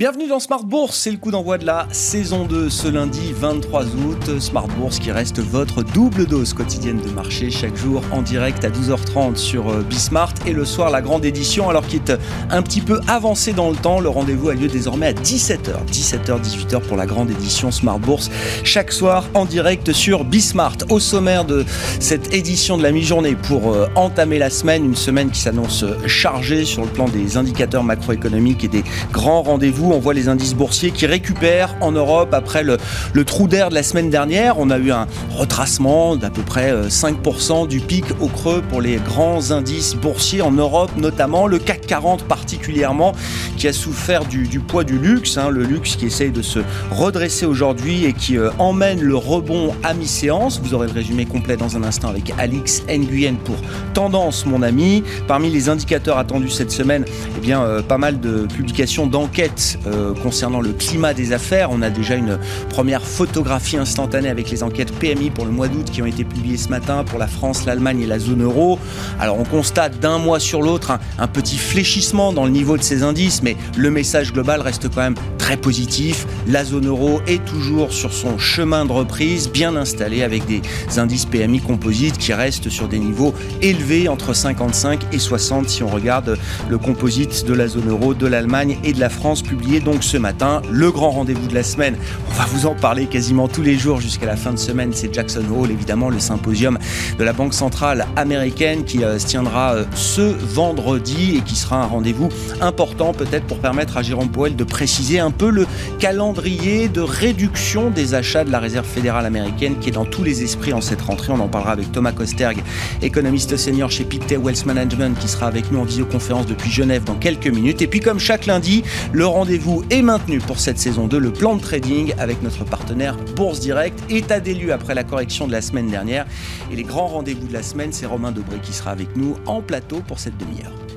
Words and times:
Bienvenue 0.00 0.28
dans 0.28 0.40
Smart 0.40 0.64
Bourse, 0.64 0.96
c'est 0.96 1.10
le 1.10 1.18
coup 1.18 1.30
d'envoi 1.30 1.58
de 1.58 1.66
la 1.66 1.86
saison 1.92 2.46
2 2.46 2.70
ce 2.70 2.88
lundi 2.88 3.34
23 3.34 3.84
août. 3.84 4.40
Smart 4.40 4.66
Bourse 4.66 4.98
qui 4.98 5.12
reste 5.12 5.40
votre 5.40 5.82
double 5.82 6.24
dose 6.24 6.54
quotidienne 6.54 7.02
de 7.02 7.10
marché 7.10 7.50
chaque 7.50 7.76
jour 7.76 8.02
en 8.10 8.22
direct 8.22 8.64
à 8.64 8.70
12h30 8.70 9.36
sur 9.36 9.68
euh, 9.68 9.82
Bismart 9.82 10.32
et 10.46 10.54
le 10.54 10.64
soir 10.64 10.88
la 10.88 11.02
grande 11.02 11.26
édition 11.26 11.68
alors 11.68 11.86
qu'il 11.86 12.00
est 12.00 12.14
un 12.48 12.62
petit 12.62 12.80
peu 12.80 12.98
avancé 13.08 13.52
dans 13.52 13.68
le 13.68 13.76
temps. 13.76 14.00
Le 14.00 14.08
rendez-vous 14.08 14.48
a 14.48 14.54
lieu 14.54 14.68
désormais 14.68 15.08
à 15.08 15.12
17h, 15.12 15.84
17h, 15.92 16.40
18h 16.40 16.80
pour 16.80 16.96
la 16.96 17.04
grande 17.04 17.30
édition 17.30 17.70
Smart 17.70 17.98
Bourse 17.98 18.30
chaque 18.64 18.92
soir 18.92 19.26
en 19.34 19.44
direct 19.44 19.92
sur 19.92 20.24
Bismart. 20.24 20.78
Au 20.88 20.98
sommaire 20.98 21.44
de 21.44 21.66
cette 21.98 22.32
édition 22.32 22.78
de 22.78 22.82
la 22.82 22.90
mi-journée 22.90 23.36
pour 23.36 23.74
euh, 23.74 23.86
entamer 23.96 24.38
la 24.38 24.48
semaine, 24.48 24.86
une 24.86 24.96
semaine 24.96 25.30
qui 25.30 25.40
s'annonce 25.40 25.84
chargée 26.06 26.64
sur 26.64 26.86
le 26.86 26.88
plan 26.88 27.06
des 27.06 27.36
indicateurs 27.36 27.84
macroéconomiques 27.84 28.64
et 28.64 28.68
des 28.68 28.84
grands 29.12 29.42
rendez-vous 29.42 29.89
on 29.92 29.98
voit 29.98 30.14
les 30.14 30.28
indices 30.28 30.54
boursiers 30.54 30.90
qui 30.90 31.06
récupèrent 31.06 31.74
en 31.80 31.92
Europe 31.92 32.32
après 32.32 32.62
le, 32.62 32.78
trou 33.24 33.48
d'air 33.48 33.68
de 33.68 33.74
la 33.74 33.82
semaine 33.82 34.10
dernière. 34.10 34.58
On 34.58 34.70
a 34.70 34.78
eu 34.78 34.90
un 34.90 35.06
retracement 35.36 36.16
d'à 36.16 36.30
peu 36.30 36.42
près 36.42 36.72
5% 36.88 37.64
euh, 37.64 37.66
du 37.66 37.80
pic 37.80 38.04
au 38.20 38.28
creux 38.28 38.62
pour 38.68 38.80
les 38.80 38.96
grands 38.96 39.50
indices 39.50 39.94
boursiers 39.94 40.42
en 40.42 40.52
Europe, 40.52 40.90
notamment 40.96 41.46
le 41.46 41.58
CAC 41.58 41.86
40 41.86 42.24
particulièrement, 42.24 43.12
qui 43.56 43.68
a 43.68 43.72
souffert 43.72 44.24
du, 44.24 44.60
poids 44.60 44.84
du 44.84 44.98
luxe, 44.98 45.36
hein, 45.36 45.50
le 45.50 45.62
luxe 45.62 45.96
qui 45.96 46.06
essaye 46.06 46.30
de 46.30 46.42
se 46.42 46.60
redresser 46.90 47.46
aujourd'hui 47.46 48.04
et 48.04 48.12
qui 48.12 48.38
euh, 48.38 48.50
emmène 48.58 49.00
le 49.00 49.16
rebond 49.16 49.74
à 49.82 49.94
mi-séance. 49.94 50.60
Vous 50.62 50.74
aurez 50.74 50.86
le 50.86 50.92
résumé 50.92 51.26
complet 51.26 51.56
dans 51.56 51.76
un 51.76 51.82
instant 51.82 52.08
avec 52.08 52.32
Alix 52.38 52.82
Nguyen 52.88 53.34
pour 53.44 53.56
Tendance, 53.94 54.46
mon 54.46 54.62
ami. 54.62 55.02
Parmi 55.26 55.50
les 55.50 55.68
indicateurs 55.68 56.18
attendus 56.18 56.50
cette 56.50 56.70
semaine, 56.70 57.04
eh 57.36 57.40
bien, 57.40 57.62
euh, 57.62 57.82
pas 57.82 57.98
mal 57.98 58.20
de 58.20 58.46
publications 58.46 59.06
d'enquêtes 59.06 59.78
euh, 59.86 60.12
concernant 60.14 60.60
le 60.60 60.72
climat 60.72 61.14
des 61.14 61.32
affaires. 61.32 61.70
On 61.70 61.82
a 61.82 61.90
déjà 61.90 62.14
une 62.14 62.38
première 62.68 63.02
photographie 63.02 63.76
instantanée 63.76 64.28
avec 64.28 64.50
les 64.50 64.62
enquêtes 64.62 64.92
PMI 64.92 65.30
pour 65.30 65.44
le 65.44 65.50
mois 65.50 65.68
d'août 65.68 65.88
qui 65.90 66.02
ont 66.02 66.06
été 66.06 66.24
publiées 66.24 66.56
ce 66.56 66.68
matin 66.68 67.04
pour 67.04 67.18
la 67.18 67.26
France, 67.26 67.64
l'Allemagne 67.64 68.00
et 68.00 68.06
la 68.06 68.18
zone 68.18 68.42
euro. 68.42 68.78
Alors 69.18 69.38
on 69.38 69.44
constate 69.44 69.98
d'un 70.00 70.18
mois 70.18 70.40
sur 70.40 70.62
l'autre 70.62 70.98
un, 71.18 71.26
petit 71.28 71.56
fléchissement 71.56 72.32
dans 72.32 72.44
le 72.44 72.50
niveau 72.50 72.76
de 72.76 72.82
ces 72.82 73.02
indices, 73.02 73.42
mais 73.42 73.56
le 73.76 73.90
message 73.90 74.32
global 74.32 74.60
reste 74.60 74.88
quand 74.88 75.00
même 75.00 75.14
très 75.38 75.56
positif. 75.56 76.26
La 76.46 76.64
zone 76.64 76.86
euro 76.86 77.20
est 77.26 77.44
toujours 77.44 77.92
sur 77.92 78.12
son 78.12 78.38
chemin 78.38 78.84
de 78.84 78.92
reprise, 78.92 79.48
bien 79.48 79.76
installé 79.76 80.22
avec 80.22 80.44
des 80.46 80.62
indices 80.96 81.24
PMI 81.24 81.60
composites 81.60 82.18
qui 82.18 82.32
restent 82.32 82.68
sur 82.68 82.88
des 82.88 82.98
niveaux 82.98 83.34
élevés 83.62 84.08
entre 84.08 84.34
55 84.34 85.00
et 85.12 85.18
60 85.18 85.68
si 85.68 85.82
on 85.82 85.88
regarde 85.88 86.36
le 86.68 86.78
composite 86.78 87.46
de 87.46 87.54
la 87.54 87.68
zone 87.68 87.88
euro, 87.88 88.14
de 88.14 88.26
l'Allemagne 88.26 88.78
et 88.84 88.92
de 88.92 89.00
la 89.00 89.08
France 89.08 89.42
publié 89.42 89.69
donc 89.78 90.02
ce 90.02 90.16
matin. 90.16 90.62
Le 90.72 90.90
grand 90.90 91.10
rendez-vous 91.10 91.46
de 91.46 91.54
la 91.54 91.62
semaine, 91.62 91.96
on 92.28 92.34
va 92.34 92.46
vous 92.46 92.66
en 92.66 92.74
parler 92.74 93.06
quasiment 93.06 93.46
tous 93.46 93.62
les 93.62 93.78
jours 93.78 94.00
jusqu'à 94.00 94.26
la 94.26 94.34
fin 94.34 94.52
de 94.52 94.58
semaine, 94.58 94.90
c'est 94.92 95.14
Jackson 95.14 95.44
Hole, 95.54 95.70
évidemment 95.70 96.08
le 96.08 96.18
symposium 96.18 96.78
de 97.16 97.22
la 97.22 97.32
Banque 97.32 97.54
centrale 97.54 98.06
américaine 98.16 98.84
qui 98.84 99.04
euh, 99.04 99.18
se 99.18 99.26
tiendra 99.26 99.74
euh, 99.74 99.84
ce 99.94 100.22
vendredi 100.22 101.36
et 101.36 101.40
qui 101.42 101.54
sera 101.54 101.82
un 101.82 101.86
rendez-vous 101.86 102.30
important 102.60 103.12
peut-être 103.12 103.46
pour 103.46 103.58
permettre 103.58 103.96
à 103.96 104.02
Jérôme 104.02 104.30
Powell 104.30 104.56
de 104.56 104.64
préciser 104.64 105.20
un 105.20 105.30
peu 105.30 105.50
le 105.50 105.66
calendrier 106.00 106.88
de 106.88 107.00
réduction 107.00 107.90
des 107.90 108.14
achats 108.14 108.44
de 108.44 108.50
la 108.50 108.58
Réserve 108.58 108.86
fédérale 108.86 109.26
américaine 109.26 109.76
qui 109.80 109.90
est 109.90 109.92
dans 109.92 110.04
tous 110.04 110.24
les 110.24 110.42
esprits 110.42 110.72
en 110.72 110.80
cette 110.80 111.02
rentrée. 111.02 111.32
On 111.32 111.40
en 111.40 111.48
parlera 111.48 111.72
avec 111.72 111.92
Thomas 111.92 112.12
Kosterg, 112.12 112.58
économiste 113.02 113.56
senior 113.56 113.90
chez 113.90 114.04
Pictet 114.04 114.38
Wealth 114.38 114.66
Management 114.66 115.18
qui 115.18 115.28
sera 115.28 115.46
avec 115.46 115.70
nous 115.70 115.78
en 115.78 115.84
visioconférence 115.84 116.46
depuis 116.46 116.70
Genève 116.70 117.04
dans 117.04 117.14
quelques 117.14 117.48
minutes. 117.48 117.82
Et 117.82 117.86
puis 117.86 118.00
comme 118.00 118.18
chaque 118.18 118.46
lundi, 118.46 118.82
le 119.12 119.26
rendez-vous 119.26 119.59
vous 119.60 119.84
est 119.90 120.02
maintenu 120.02 120.38
pour 120.38 120.58
cette 120.58 120.78
saison 120.78 121.06
2, 121.06 121.18
le 121.18 121.32
plan 121.32 121.54
de 121.54 121.60
trading 121.60 122.14
avec 122.18 122.42
notre 122.42 122.64
partenaire 122.64 123.16
Bourse 123.36 123.60
Direct. 123.60 123.98
État 124.10 124.40
des 124.40 124.70
après 124.70 124.94
la 124.94 125.04
correction 125.04 125.46
de 125.46 125.52
la 125.52 125.60
semaine 125.60 125.88
dernière. 125.88 126.26
Et 126.72 126.76
les 126.76 126.82
grands 126.82 127.08
rendez-vous 127.08 127.46
de 127.46 127.52
la 127.52 127.62
semaine, 127.62 127.92
c'est 127.92 128.06
Romain 128.06 128.32
Debré 128.32 128.58
qui 128.62 128.72
sera 128.72 128.90
avec 128.90 129.16
nous 129.16 129.36
en 129.46 129.60
plateau 129.60 130.00
pour 130.06 130.18
cette 130.18 130.36
demi-heure. 130.38 130.89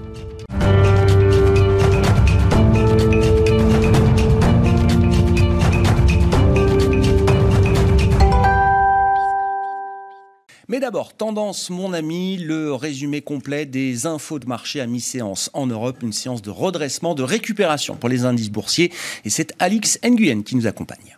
D'abord, 10.94 11.16
tendance, 11.16 11.72
mon 11.72 11.92
ami, 11.92 12.38
le 12.38 12.72
résumé 12.72 13.22
complet 13.22 13.66
des 13.66 14.06
infos 14.06 14.38
de 14.38 14.46
marché 14.46 14.80
à 14.80 14.86
mi-séance 14.86 15.50
en 15.54 15.66
Europe, 15.66 16.04
une 16.04 16.14
séance 16.14 16.44
de 16.44 16.52
redressement, 16.52 17.16
de 17.16 17.24
récupération 17.24 17.96
pour 17.96 18.10
les 18.10 18.26
indices 18.26 18.52
boursiers. 18.52 18.92
Et 19.26 19.32
c'est 19.32 19.56
Alix 19.58 19.98
Nguyen 20.04 20.44
qui 20.44 20.56
nous 20.56 20.68
accompagne. 20.68 21.18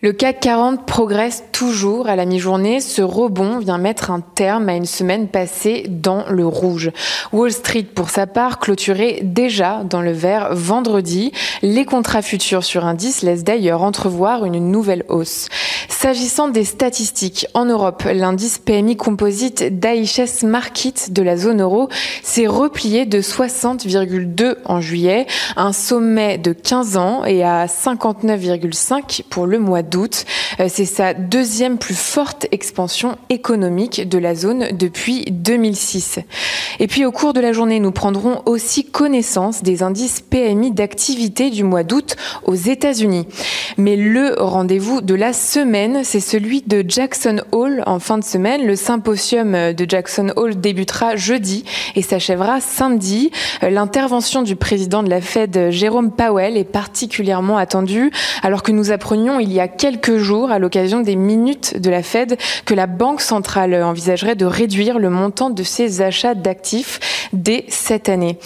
Le 0.00 0.12
CAC 0.12 0.38
40 0.38 0.86
progresse 0.86 1.42
toujours 1.50 2.08
à 2.08 2.14
la 2.14 2.24
mi-journée. 2.24 2.78
Ce 2.78 3.02
rebond 3.02 3.58
vient 3.58 3.78
mettre 3.78 4.12
un 4.12 4.20
terme 4.20 4.68
à 4.68 4.76
une 4.76 4.84
semaine 4.84 5.26
passée 5.26 5.86
dans 5.88 6.24
le 6.28 6.46
rouge. 6.46 6.92
Wall 7.32 7.50
Street, 7.50 7.82
pour 7.82 8.08
sa 8.08 8.28
part, 8.28 8.60
clôturait 8.60 9.18
déjà 9.24 9.82
dans 9.82 10.00
le 10.00 10.12
vert 10.12 10.54
vendredi. 10.54 11.32
Les 11.62 11.84
contrats 11.84 12.22
futurs 12.22 12.62
sur 12.62 12.86
indice 12.86 13.22
laissent 13.22 13.42
d'ailleurs 13.42 13.82
entrevoir 13.82 14.44
une 14.44 14.70
nouvelle 14.70 15.04
hausse. 15.08 15.48
S'agissant 15.88 16.46
des 16.46 16.62
statistiques, 16.62 17.48
en 17.54 17.64
Europe, 17.64 18.04
l'indice 18.04 18.58
PMI 18.58 18.96
composite 18.96 19.80
d'IHS 19.80 20.46
Market 20.46 21.12
de 21.12 21.22
la 21.22 21.36
zone 21.36 21.60
euro 21.60 21.88
s'est 22.22 22.46
replié 22.46 23.04
de 23.04 23.20
60,2 23.20 24.58
en 24.64 24.80
juillet, 24.80 25.26
un 25.56 25.72
sommet 25.72 26.38
de 26.38 26.52
15 26.52 26.96
ans 26.98 27.24
et 27.24 27.42
à 27.42 27.66
59,5 27.66 29.24
pour 29.28 29.46
le 29.46 29.58
mois 29.58 29.82
d'août. 29.88 30.24
Euh, 30.60 30.66
c'est 30.68 30.84
sa 30.84 31.14
deuxième 31.14 31.78
plus 31.78 31.98
forte 31.98 32.46
expansion 32.52 33.16
économique 33.30 34.08
de 34.08 34.18
la 34.18 34.34
zone 34.34 34.68
depuis 34.72 35.24
2006. 35.30 36.20
Et 36.80 36.86
puis 36.86 37.04
au 37.04 37.12
cours 37.12 37.32
de 37.32 37.40
la 37.40 37.52
journée, 37.52 37.80
nous 37.80 37.92
prendrons 37.92 38.42
aussi 38.46 38.84
connaissance 38.84 39.62
des 39.62 39.82
indices 39.82 40.20
PMI 40.20 40.70
d'activité 40.70 41.50
du 41.50 41.64
mois 41.64 41.82
d'août 41.82 42.16
aux 42.44 42.54
États-Unis. 42.54 43.26
Mais 43.76 43.96
le 43.96 44.34
rendez-vous 44.38 45.00
de 45.00 45.14
la 45.14 45.32
semaine, 45.32 46.00
c'est 46.04 46.20
celui 46.20 46.62
de 46.62 46.84
Jackson 46.86 47.42
Hole 47.52 47.82
en 47.86 47.98
fin 47.98 48.18
de 48.18 48.24
semaine. 48.24 48.66
Le 48.66 48.76
symposium 48.76 49.72
de 49.72 49.86
Jackson 49.88 50.32
Hole 50.36 50.60
débutera 50.60 51.16
jeudi 51.16 51.64
et 51.94 52.02
s'achèvera 52.02 52.60
samedi. 52.60 53.30
Euh, 53.62 53.70
l'intervention 53.70 54.42
du 54.42 54.56
président 54.56 55.02
de 55.02 55.10
la 55.10 55.20
Fed, 55.20 55.70
Jérôme 55.70 56.10
Powell, 56.10 56.56
est 56.56 56.64
particulièrement 56.64 57.56
attendue 57.56 58.10
alors 58.42 58.62
que 58.62 58.72
nous 58.72 58.90
apprenions 58.90 59.40
il 59.40 59.52
y 59.52 59.60
a 59.60 59.68
quelques 59.78 60.18
jours, 60.18 60.50
à 60.50 60.58
l'occasion 60.58 61.00
des 61.00 61.16
minutes 61.16 61.80
de 61.80 61.88
la 61.88 62.02
Fed, 62.02 62.36
que 62.66 62.74
la 62.74 62.86
Banque 62.86 63.22
centrale 63.22 63.74
envisagerait 63.82 64.34
de 64.34 64.44
réduire 64.44 64.98
le 64.98 65.08
montant 65.08 65.48
de 65.48 65.62
ses 65.62 66.02
achats 66.02 66.34
d'actifs 66.34 67.27
dès 67.32 67.64
cette 67.68 68.08
année. 68.08 68.38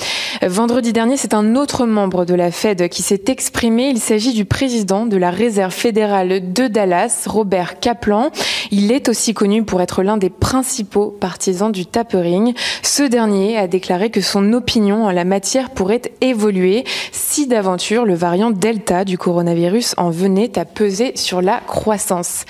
Vendredi 0.43 0.93
dernier, 0.93 1.16
c'est 1.16 1.34
un 1.34 1.54
autre 1.56 1.87
membre 1.87 2.25
de 2.25 2.34
la 2.34 2.50
Fed 2.50 2.88
qui 2.88 3.03
s'est 3.03 3.25
exprimé. 3.28 3.88
Il 3.88 3.98
s'agit 3.98 4.32
du 4.32 4.44
président 4.44 5.06
de 5.06 5.16
la 5.16 5.31
Réserve 5.31 5.72
fédérale 5.72 6.53
de 6.53 6.66
Dallas, 6.66 7.25
Robert 7.26 7.81
Kaplan. 7.81 8.31
Il 8.71 8.91
est 8.91 9.09
aussi 9.09 9.34
connu 9.34 9.65
pour 9.65 9.82
être 9.82 10.03
l'un 10.03 10.16
des 10.16 10.31
principaux 10.31 11.10
partisans 11.10 11.71
du 11.71 11.87
tapering. 11.87 12.54
Ce 12.82 13.03
dernier 13.03 13.56
a 13.56 13.69
déclaré 13.69 14.10
que 14.10 14.21
son 14.21 14.53
opinion 14.53 15.04
en 15.04 15.10
la 15.10 15.25
matière 15.25 15.71
pourrait 15.71 16.03
évoluer 16.21 16.84
si 17.12 17.47
d'aventure 17.47 18.04
le 18.04 18.15
variant 18.15 18.50
Delta 18.50 19.04
du 19.04 19.19
coronavirus 19.19 19.94
en 19.97 20.10
venait 20.10 20.59
à 20.59 20.65
peser 20.65 21.12
sur 21.16 21.42
la 21.42 21.60
croissance. 21.66 22.44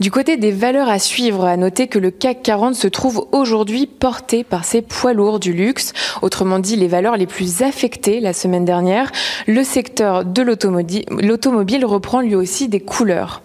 Du 0.00 0.10
côté 0.10 0.36
des 0.36 0.52
valeurs 0.52 0.88
à 0.88 0.98
suivre, 0.98 1.44
à 1.44 1.56
noter 1.56 1.86
que 1.86 1.98
le 1.98 2.10
CAC 2.10 2.42
40 2.42 2.74
se 2.74 2.88
trouve 2.88 3.26
aujourd'hui 3.32 3.86
porté 3.86 4.44
par 4.44 4.64
ses 4.64 4.82
poids 4.82 5.12
lourds 5.12 5.38
du 5.38 5.52
luxe, 5.52 5.71
autrement 6.22 6.58
dit 6.58 6.76
les 6.76 6.88
valeurs 6.88 7.16
les 7.16 7.26
plus 7.26 7.62
affectées 7.62 8.20
la 8.20 8.32
semaine 8.32 8.64
dernière. 8.64 9.10
Le 9.46 9.64
secteur 9.64 10.24
de 10.24 10.42
l'automobile 10.42 11.84
reprend 11.84 12.20
lui 12.20 12.34
aussi 12.34 12.68
des 12.68 12.80
couleurs. 12.80 13.42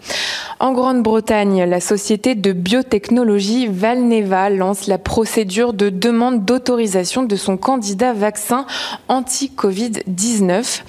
En 0.59 0.73
Grande-Bretagne, 0.73 1.65
la 1.65 1.79
société 1.79 2.33
de 2.33 2.51
biotechnologie 2.51 3.67
Valneva 3.67 4.49
lance 4.49 4.87
la 4.87 4.97
procédure 4.97 5.71
de 5.71 5.89
demande 5.89 6.45
d'autorisation 6.45 7.21
de 7.21 7.35
son 7.35 7.57
candidat 7.57 8.13
vaccin 8.13 8.65
anti-Covid-19. 9.07 10.81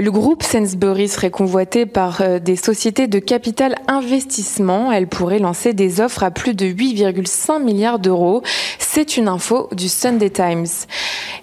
Le 0.00 0.10
groupe 0.10 0.42
Sainsbury 0.42 1.08
serait 1.08 1.30
convoité 1.30 1.84
par 1.84 2.22
euh, 2.22 2.38
des 2.38 2.56
sociétés 2.56 3.06
de 3.06 3.18
capital 3.18 3.74
investissement. 3.86 4.90
Elle 4.90 5.08
pourrait 5.08 5.40
lancer 5.40 5.74
des 5.74 6.00
offres 6.00 6.22
à 6.22 6.30
plus 6.30 6.54
de 6.54 6.64
8,5 6.64 7.62
milliards 7.62 7.98
d'euros. 7.98 8.42
C'est 8.78 9.18
une 9.18 9.28
info 9.28 9.68
du 9.72 9.90
Sunday 9.90 10.30
Times. 10.30 10.66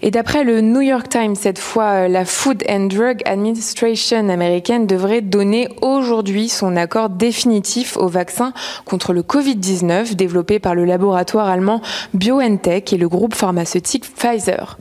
Et 0.01 0.11
d'après 0.11 0.43
le 0.43 0.61
New 0.61 0.81
York 0.81 1.09
Times, 1.09 1.35
cette 1.35 1.59
fois, 1.59 2.07
la 2.07 2.23
Food 2.23 2.63
and 2.69 2.85
Drug 2.85 3.21
Administration 3.25 4.29
américaine 4.29 4.87
devrait 4.87 5.21
donner 5.21 5.67
aujourd'hui 5.81 6.47
son 6.47 6.77
accord 6.77 7.09
définitif 7.09 7.97
au 7.97 8.07
vaccin 8.07 8.53
contre 8.85 9.11
le 9.13 9.23
Covid-19 9.23 10.15
développé 10.15 10.59
par 10.59 10.75
le 10.75 10.85
laboratoire 10.85 11.47
allemand 11.47 11.81
BioNTech 12.13 12.93
et 12.93 12.97
le 12.97 13.09
groupe 13.09 13.35
pharmaceutique 13.35 14.05
Pfizer. 14.15 14.77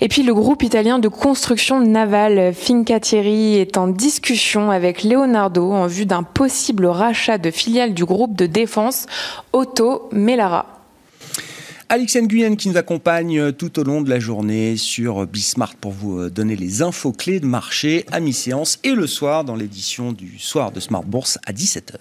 Et 0.00 0.08
puis 0.08 0.22
le 0.22 0.32
groupe 0.32 0.62
italien 0.62 0.98
de 0.98 1.08
construction 1.08 1.80
navale 1.80 2.54
Fincantieri 2.54 3.56
est 3.56 3.76
en 3.76 3.88
discussion 3.88 4.70
avec 4.70 5.02
Leonardo 5.02 5.72
en 5.72 5.86
vue 5.86 6.06
d'un 6.06 6.22
possible 6.22 6.86
rachat 6.86 7.38
de 7.38 7.50
filiales 7.50 7.94
du 7.94 8.04
groupe 8.04 8.36
de 8.36 8.46
défense 8.46 9.06
Auto 9.52 10.08
Melara. 10.12 10.77
Alex 11.90 12.16
Nguyen 12.16 12.56
qui 12.56 12.68
nous 12.68 12.76
accompagne 12.76 13.50
tout 13.52 13.78
au 13.78 13.82
long 13.82 14.02
de 14.02 14.10
la 14.10 14.20
journée 14.20 14.76
sur 14.76 15.26
Bismart 15.26 15.74
pour 15.74 15.92
vous 15.92 16.20
euh, 16.20 16.28
donner 16.28 16.54
les 16.54 16.82
infos 16.82 17.12
clés 17.12 17.40
de 17.40 17.46
marché 17.46 18.04
à 18.12 18.20
mi-séance 18.20 18.78
et 18.84 18.92
le 18.92 19.06
soir 19.06 19.42
dans 19.42 19.56
l'édition 19.56 20.12
du 20.12 20.38
soir 20.38 20.70
de 20.70 20.80
Smart 20.80 21.02
Bourse 21.02 21.38
à 21.46 21.52
17h. 21.54 21.96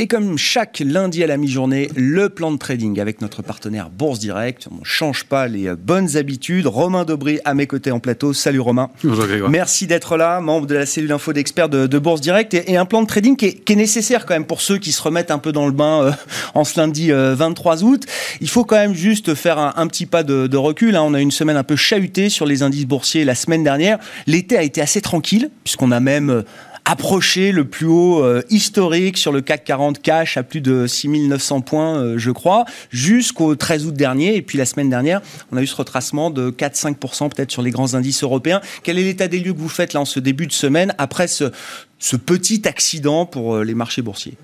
Et 0.00 0.06
comme 0.06 0.38
chaque 0.38 0.82
lundi 0.82 1.22
à 1.22 1.26
la 1.26 1.36
mi-journée, 1.36 1.90
le 1.94 2.30
plan 2.30 2.50
de 2.50 2.56
trading 2.56 2.98
avec 3.00 3.20
notre 3.20 3.42
partenaire 3.42 3.90
Bourse 3.90 4.18
Direct. 4.18 4.66
On 4.72 4.76
ne 4.76 4.84
change 4.84 5.24
pas 5.24 5.46
les 5.46 5.68
euh, 5.68 5.76
bonnes 5.76 6.16
habitudes. 6.16 6.66
Romain 6.66 7.04
Dobré 7.04 7.42
à 7.44 7.52
mes 7.52 7.66
côtés 7.66 7.90
en 7.90 8.00
plateau. 8.00 8.32
Salut 8.32 8.60
Romain. 8.60 8.88
Bonjour 9.04 9.26
Grégoire. 9.26 9.50
Merci 9.50 9.86
d'être 9.86 10.16
là, 10.16 10.40
membre 10.40 10.66
de 10.66 10.74
la 10.74 10.86
cellule 10.86 11.12
info 11.12 11.34
d'experts 11.34 11.68
de, 11.68 11.98
Bourse 11.98 12.22
Direct. 12.22 12.54
Et, 12.54 12.78
un 12.78 12.86
plan 12.86 13.02
de 13.02 13.06
trading 13.08 13.36
qui 13.36 13.44
est, 13.44 13.76
nécessaire 13.76 14.24
quand 14.24 14.32
même 14.32 14.46
pour 14.46 14.62
ceux 14.62 14.78
qui 14.78 14.92
se 14.92 15.02
remettent 15.02 15.30
un 15.30 15.38
peu 15.38 15.52
dans 15.52 15.66
le 15.66 15.72
bain 15.72 16.02
euh, 16.02 16.12
en 16.54 16.64
ce 16.64 16.80
lundi 16.80 17.10
23 17.10 17.82
euh, 17.82 17.86
août. 17.86 18.06
Il 18.40 18.48
faut 18.48 18.64
quand 18.64 18.76
même 18.76 18.94
juste 18.94 19.34
faire 19.34 19.58
un, 19.58 19.86
petit 19.86 20.06
pas 20.06 20.22
de, 20.22 20.56
recul. 20.56 20.96
Hein. 20.96 21.02
On 21.02 21.12
a 21.12 21.20
une 21.20 21.30
semaine 21.30 21.58
un 21.58 21.62
peu 21.62 21.76
chahutée 21.76 22.30
sur 22.30 22.46
les 22.46 22.62
indices 22.62 22.86
boursiers 22.86 23.26
la 23.26 23.34
semaine 23.34 23.64
dernière. 23.64 23.98
L'été 24.26 24.56
a 24.56 24.62
été 24.62 24.80
assez 24.80 25.02
tranquille 25.02 25.50
puisqu'on 25.62 25.92
a 25.92 26.00
même 26.00 26.42
approcher 26.90 27.52
le 27.52 27.64
plus 27.64 27.86
haut 27.86 28.24
euh, 28.24 28.42
historique 28.50 29.16
sur 29.16 29.30
le 29.30 29.40
CAC 29.40 29.62
40 29.62 30.02
cash 30.02 30.36
à 30.36 30.42
plus 30.42 30.60
de 30.60 30.88
6900 30.88 31.60
points, 31.60 31.96
euh, 31.96 32.18
je 32.18 32.32
crois, 32.32 32.64
jusqu'au 32.90 33.54
13 33.54 33.86
août 33.86 33.94
dernier. 33.94 34.34
Et 34.34 34.42
puis 34.42 34.58
la 34.58 34.64
semaine 34.64 34.90
dernière, 34.90 35.22
on 35.52 35.56
a 35.56 35.62
eu 35.62 35.68
ce 35.68 35.76
retracement 35.76 36.30
de 36.30 36.50
4-5% 36.50 37.30
peut-être 37.30 37.52
sur 37.52 37.62
les 37.62 37.70
grands 37.70 37.94
indices 37.94 38.24
européens. 38.24 38.60
Quel 38.82 38.98
est 38.98 39.04
l'état 39.04 39.28
des 39.28 39.38
lieux 39.38 39.52
que 39.52 39.58
vous 39.60 39.68
faites 39.68 39.92
là 39.92 40.00
en 40.00 40.04
ce 40.04 40.18
début 40.18 40.48
de 40.48 40.52
semaine 40.52 40.92
après 40.98 41.28
ce, 41.28 41.52
ce 42.00 42.16
petit 42.16 42.66
accident 42.66 43.24
pour 43.24 43.54
euh, 43.54 43.62
les 43.62 43.74
marchés 43.74 44.02
boursiers? 44.02 44.36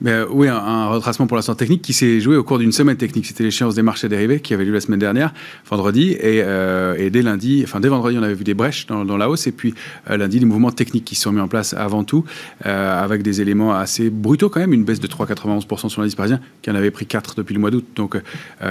Mais 0.00 0.22
oui, 0.30 0.48
un, 0.48 0.88
retracement 0.88 1.26
pour 1.26 1.36
l'instant 1.36 1.54
technique 1.54 1.80
qui 1.80 1.94
s'est 1.94 2.20
joué 2.20 2.36
au 2.36 2.44
cours 2.44 2.58
d'une 2.58 2.72
semaine 2.72 2.96
technique. 2.96 3.24
C'était 3.26 3.44
l'échéance 3.44 3.74
des 3.74 3.82
marchés 3.82 4.08
dérivés 4.08 4.40
qui 4.40 4.52
avait 4.52 4.64
lieu 4.64 4.72
la 4.72 4.80
semaine 4.80 4.98
dernière, 4.98 5.32
vendredi, 5.68 6.12
et, 6.12 6.42
euh, 6.42 7.08
dès 7.10 7.22
lundi, 7.22 7.62
enfin 7.64 7.80
dès 7.80 7.88
vendredi, 7.88 8.18
on 8.18 8.22
avait 8.22 8.34
vu 8.34 8.44
des 8.44 8.54
brèches 8.54 8.86
dans, 8.86 9.16
la 9.16 9.30
hausse, 9.30 9.46
et 9.46 9.52
puis 9.52 9.74
euh, 10.10 10.16
lundi, 10.18 10.38
des 10.38 10.44
mouvements 10.44 10.70
techniques 10.70 11.04
qui 11.04 11.14
se 11.14 11.22
sont 11.22 11.32
mis 11.32 11.40
en 11.40 11.48
place 11.48 11.72
avant 11.72 12.04
tout, 12.04 12.24
euh, 12.66 13.02
avec 13.02 13.22
des 13.22 13.40
éléments 13.40 13.74
assez 13.74 14.10
brutaux 14.10 14.50
quand 14.50 14.60
même, 14.60 14.74
une 14.74 14.84
baisse 14.84 15.00
de 15.00 15.06
3,91% 15.06 15.88
sur 15.88 16.02
l'indice 16.02 16.14
parisien, 16.14 16.40
qui 16.60 16.70
en 16.70 16.74
avait 16.74 16.90
pris 16.90 17.06
4 17.06 17.34
depuis 17.36 17.54
le 17.54 17.60
mois 17.60 17.70
d'août, 17.70 17.86
donc 17.96 18.20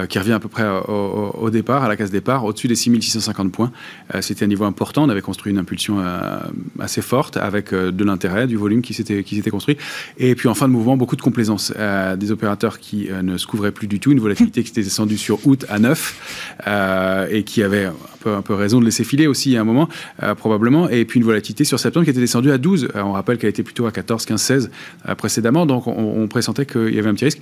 qui 0.08 0.18
revient 0.18 0.32
à 0.32 0.40
peu 0.40 0.48
près 0.48 0.64
au, 0.66 1.32
au, 1.38 1.50
départ, 1.50 1.82
à 1.82 1.88
la 1.88 1.96
case 1.96 2.10
départ, 2.10 2.44
au-dessus 2.44 2.68
des 2.68 2.74
6650 2.74 3.52
points. 3.52 3.72
C'était 4.20 4.44
un 4.44 4.48
niveau 4.48 4.64
important, 4.64 5.04
on 5.04 5.08
avait 5.08 5.22
construit 5.22 5.52
une 5.52 5.58
impulsion 5.58 6.02
assez 6.78 7.02
forte, 7.02 7.36
avec 7.36 7.72
de 7.72 8.04
l'intérêt, 8.04 8.46
du 8.46 8.56
volume 8.56 8.82
qui 8.82 8.94
s'était 8.94 9.50
construit, 9.50 9.76
et 10.18 10.34
puis 10.34 10.48
en 10.48 10.54
fin 10.54 10.68
de 10.68 10.72
mouvement, 10.72 10.96
beaucoup 10.96 11.15
complaisance 11.22 11.72
euh, 11.76 12.16
des 12.16 12.30
opérateurs 12.30 12.78
qui 12.78 13.10
euh, 13.10 13.22
ne 13.22 13.36
se 13.38 13.46
couvraient 13.46 13.72
plus 13.72 13.86
du 13.86 14.00
tout, 14.00 14.12
une 14.12 14.20
volatilité 14.20 14.62
qui 14.62 14.70
était 14.70 14.82
descendue 14.82 15.18
sur 15.18 15.46
août 15.46 15.64
à 15.68 15.78
9 15.78 16.56
euh, 16.66 17.28
et 17.30 17.44
qui 17.44 17.62
avait 17.62 17.88
peu, 18.26 18.34
un 18.34 18.42
peu, 18.42 18.54
raison 18.54 18.80
de 18.80 18.84
laisser 18.84 19.04
filer 19.04 19.26
aussi 19.26 19.56
à 19.56 19.60
un 19.60 19.64
moment, 19.64 19.88
probablement, 20.36 20.88
et 20.88 21.04
puis 21.04 21.20
une 21.20 21.26
volatilité 21.26 21.64
sur 21.64 21.78
septembre 21.78 22.04
qui 22.04 22.10
était 22.10 22.20
descendue 22.20 22.50
à 22.50 22.58
12. 22.58 22.88
on 22.94 23.12
rappelle 23.12 23.38
qu'elle 23.38 23.50
était 23.50 23.62
plutôt 23.62 23.86
à 23.86 23.92
14, 23.92 24.24
15, 24.24 24.40
16 24.40 24.70
précédemment, 25.16 25.66
donc 25.66 25.86
on, 25.86 26.26
pressentait 26.28 26.66
qu'il 26.66 26.94
y 26.94 26.98
avait 26.98 27.08
un 27.08 27.14
petit 27.14 27.26
risque. 27.26 27.40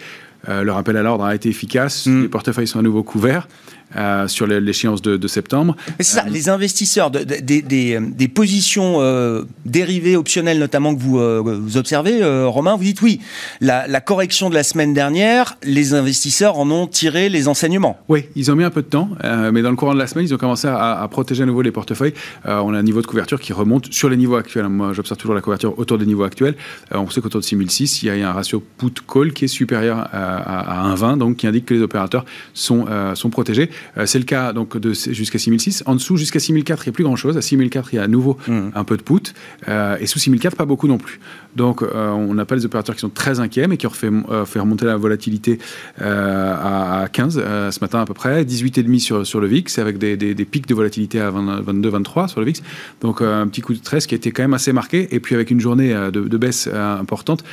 le 0.49 0.71
rappel 0.71 0.97
à 0.97 1.03
l'ordre 1.03 1.25
a 1.25 1.35
été 1.35 1.49
efficace, 1.49 2.07
mm. 2.07 2.23
les 2.23 2.29
portefeuilles 2.29 2.67
sont 2.67 2.79
à 2.79 2.83
nouveau 2.83 3.03
couverts. 3.03 3.49
Euh, 3.97 4.27
sur 4.27 4.49
l'échéance 4.49 5.03
de, 5.03 5.29
septembre. 5.29 5.77
C'est 6.01 6.17
ça, 6.17 6.25
euh, 6.27 6.31
les 6.31 6.49
investisseurs, 6.49 7.13
des, 7.13 8.29
positions 8.35 8.97
euh, 8.99 9.45
dérivées, 9.67 10.17
optionnelles 10.17 10.59
notamment 10.59 10.97
que 10.97 11.01
vous, 11.01 11.21
vous 11.63 11.77
observez, 11.77 12.25
Romain, 12.45 12.75
vous 12.75 12.83
dites 12.83 13.03
oui, 13.03 13.21
la, 13.61 14.01
correction 14.01 14.51
de 14.51 14.55
la 14.55 14.65
semaine 14.65 14.95
dernière, 14.95 15.57
les 15.63 15.95
investisseurs 15.95 16.59
en 16.59 16.69
ont 16.73 16.89
tiré 16.89 17.29
les 17.29 17.47
enseignements. 17.47 17.97
Oui, 18.09 18.25
ils 18.35 18.51
ont 18.51 18.57
mis 18.57 18.65
un 18.65 18.71
peu 18.71 18.83
de 18.83 18.89
temps, 18.89 19.11
mais 19.53 19.63
dans 19.63 19.71
le 19.71 19.77
courant 19.77 19.95
de 19.95 20.01
la 20.01 20.09
semaine, 20.09 20.25
ils 20.25 20.35
ont 20.35 20.39
commencé 20.39 20.67
à, 20.67 20.74
protéger 21.11 21.43
à 21.43 21.47
nouveau 21.47 21.63
les 21.63 21.73
portefeuilles. 21.73 22.15
on 22.45 22.75
a 22.75 22.79
un 22.79 22.83
niveau 22.83 23.03
de 23.03 23.07
couverture 23.07 23.41
qui 23.41 23.53
remonte 23.53 23.93
sur 23.93 24.09
les 24.09 24.17
niveaux 24.17 24.37
actuels. 24.37 24.69
Moi, 24.69 24.93
j'observe 24.93 25.19
toujours 25.19 25.35
la 25.35 25.41
couverture 25.41 25.79
autour 25.79 25.99
des 25.99 26.07
niveaux 26.07 26.25
actuels. 26.25 26.55
on 26.93 27.09
sait 27.11 27.21
qu'autour 27.21 27.41
de 27.41 27.45
6006, 27.45 28.03
il 28.03 28.07
y 28.07 28.23
a 28.23 28.31
un 28.31 28.33
ratio 28.33 28.63
put-call 28.79 29.33
qui 29.33 29.45
est 29.45 29.49
supérieur 29.49 29.99
à, 30.13 30.91
à 30.91 30.95
1,20, 30.95 31.19
donc 31.19 31.37
qui 31.37 31.47
indique 31.47 31.67
que 31.67 31.75
les 31.75 31.83
opérateurs 31.83 32.25
sont, 32.53 32.87
sont 33.15 33.31
protégés. 33.31 33.71
Euh, 33.99 34.07
c'est 34.07 34.19
le 34.19 34.25
cas 34.25 34.53
donc 34.53 34.77
de 34.77 34.93
jusqu'à 34.93 35.39
6006. 35.39 35.85
En 35.87 35.95
dessous, 35.95 36.17
jusqu'à 36.17 36.41
6004, 36.41 36.85
il 36.85 36.89
n'y 36.89 36.91
a 36.91 36.95
plus 36.95 37.05
grand-chose. 37.05 37.37
À 37.37 37.43
6004, 37.43 37.93
il 37.93 37.97
y 37.97 37.99
a 37.99 38.03
à 38.03 38.09
nouveau 38.09 38.39
mmh. 38.47 38.61
un 38.75 38.85
peu 38.85 38.97
de 38.97 39.03
put. 39.03 39.35
Euh, 39.69 39.97
et 40.01 40.07
sous 40.07 40.19
6004, 40.19 40.57
pas 40.57 40.65
beaucoup 40.65 40.89
non 40.89 40.99
plus. 40.99 41.21
Donc, 41.57 41.83
euh, 41.83 42.11
on 42.11 42.35
n'a 42.35 42.45
pas 42.45 42.57
les 42.57 42.65
opérateurs 42.65 42.95
qui 42.95 43.01
sont 43.01 43.11
très 43.11 43.41
inquiets, 43.41 43.69
mais 43.69 43.77
qui 43.77 43.87
ont 43.87 43.91
fait, 43.91 44.11
fait 44.45 44.59
remonter 44.59 44.87
la 44.87 44.97
volatilité 44.97 45.59
à, 46.01 47.07
15 47.13 47.35
ce 47.71 47.81
matin 47.81 48.01
à 48.01 48.05
peu 48.05 48.15
près, 48.15 48.45
18,5 48.45 48.99
sur, 48.99 49.27
sur 49.27 49.41
le 49.41 49.47
VIX, 49.47 49.79
avec 49.79 49.99
des, 49.99 50.17
des, 50.17 50.45
pics 50.45 50.64
de 50.67 50.75
volatilité 50.75 51.21
à 51.21 51.31
22, 51.31 51.89
23 51.89 52.29
sur 52.29 52.41
le 52.41 52.47
VIX. 52.47 52.63
Donc, 53.01 53.23
un 53.23 53.47
petit 53.47 53.61
coup 53.61 53.73
de 53.73 53.79
stress 53.79 54.07
qui 54.07 54.15
a 54.15 54.17
été 54.17 54.31
quand 54.31 54.43
même 54.43 54.55
assez 54.55 54.73
marqué. 54.73 55.15
Et 55.15 55.21
puis, 55.21 55.35
avec 55.35 55.51
une 55.51 55.61
journée 55.61 55.95
de, 56.13 56.37
baisse 56.37 56.69
importante, 56.73 57.45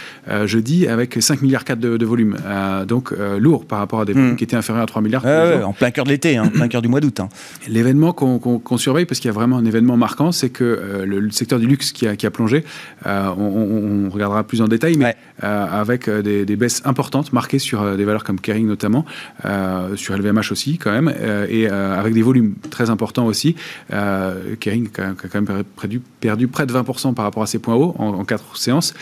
jeudi, 0.46 0.88
avec 0.88 1.22
5 1.22 1.42
milliards 1.42 1.66
4 1.66 1.80
de, 1.80 2.06
volume. 2.06 2.38
donc, 2.88 3.14
lourd 3.38 3.66
par 3.66 3.80
rapport 3.80 4.02
à 4.02 4.06
des 4.06 4.14
mmh. 4.14 4.36
qui 4.36 4.44
étaient 4.44 4.56
inférieurs 4.56 4.84
à 4.84 4.88
3 4.88 5.02
milliards. 5.02 5.26
en 5.26 5.74
plein 5.74 5.92
cœur 5.92 6.06
de 6.06 6.10
l'été. 6.10 6.38
Hein, 6.38 6.48
plein 6.48 6.68
cœur 6.68 6.82
du 6.82 6.88
mois 6.88 7.00
d'août. 7.00 7.20
Hein. 7.20 7.30
L'événement 7.68 8.14
qu'on 8.14 8.78
surveille, 8.78 9.06
parce 9.06 9.20
qu'il 9.20 9.30
y 9.30 9.32
a 9.32 9.34
vraiment 9.34 9.58
un 9.58 9.66
événement 9.66 9.98
marquant, 9.98 10.32
c'est 10.32 10.50
que 10.50 10.64
euh, 10.64 11.06
le, 11.06 11.32
secteur 11.32 11.60
du 11.60 11.68
luxe 11.68 11.92
qui 11.92 12.08
a, 12.08 12.16
qui 12.16 12.26
a 12.26 12.32
plongé, 12.32 12.64
euh, 13.06 13.30
on, 13.38 14.10
regardera 14.10 14.44
plus 14.44 14.62
en 14.62 14.68
détail, 14.68 14.96
mais 14.98 15.16
euh, 15.44 15.66
avec 15.70 16.10
des, 16.10 16.56
baisses 16.56 16.82
importantes 16.86 17.34
marquées 17.34 17.60
sur 17.60 17.96
des 17.96 18.04
valeurs 18.04 18.24
comme 18.24 18.40
Kering 18.40 18.68
notamment, 18.68 19.06
sur 19.96 20.16
LVMH 20.16 20.52
aussi 20.52 20.78
quand 20.78 20.92
même, 20.92 21.14
et 21.50 21.68
avec 21.68 22.14
des 22.14 22.22
volumes 22.22 22.56
très 22.70 22.90
importants 22.90 23.01
aussi. 23.26 23.56
Kering 24.60 24.88
a 24.98 25.14
quand 25.14 25.42
même 25.42 25.64
perdu, 25.80 26.02
perdu, 26.20 26.48
près 26.48 26.66
de 26.66 26.74
20% 26.74 27.14
par 27.14 27.26
rapport 27.26 27.44
à 27.44 27.48
ses 27.48 27.60
points 27.60 27.76
hauts 27.76 27.96
en, 27.98 28.24
quatre 28.26 28.58
séances. 28.58 28.94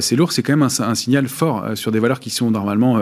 c'est 0.00 0.16
lourd, 0.16 0.32
c'est 0.32 0.42
quand 0.42 0.52
même 0.56 0.62
un, 0.62 0.84
un, 0.84 0.94
signal 0.94 1.28
fort 1.28 1.64
sur 1.74 1.92
des 1.92 1.98
valeurs 1.98 2.20
qui 2.20 2.30
sont 2.30 2.50
normalement 2.50 3.00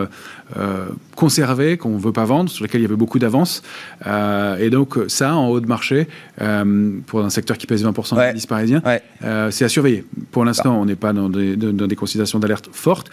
conservées, 1.19 1.77
qu'on 1.77 1.91
ne 1.91 1.99
veut 1.99 2.13
pas 2.13 2.25
vendre, 2.25 2.49
sur 2.49 2.65
lesquelles 2.65 2.81
il 2.81 2.85
y 2.85 2.87
avait 2.87 2.95
beaucoup 2.95 3.19
d'avance. 3.19 3.65
Euh, 4.07 4.57
et 4.59 4.71
donc, 4.71 4.97
ça, 5.09 5.35
en 5.35 5.49
haut 5.49 5.59
de 5.59 5.67
marché, 5.67 6.07
euh, 6.41 6.93
pour 7.09 7.25
un 7.25 7.31
secteur 7.31 7.59
qui 7.59 7.67
pèse 7.67 7.85
20% 7.85 8.15
ouais. 8.15 8.29
l'indice 8.29 8.47
parisien, 8.47 8.81
euh, 9.25 9.51
c'est 9.51 9.65
à 9.65 9.69
surveiller. 9.69 10.05
Pour 10.31 10.45
l'instant, 10.45 10.81
on 10.81 10.85
n'est 10.85 10.95
pas 10.95 11.13
dans 11.13 11.29
des, 11.29 11.57
dans 11.57 11.89
des 11.89 11.97
considérations 11.97 12.39
d'alerte 12.39 12.69
fortes, 12.71 13.11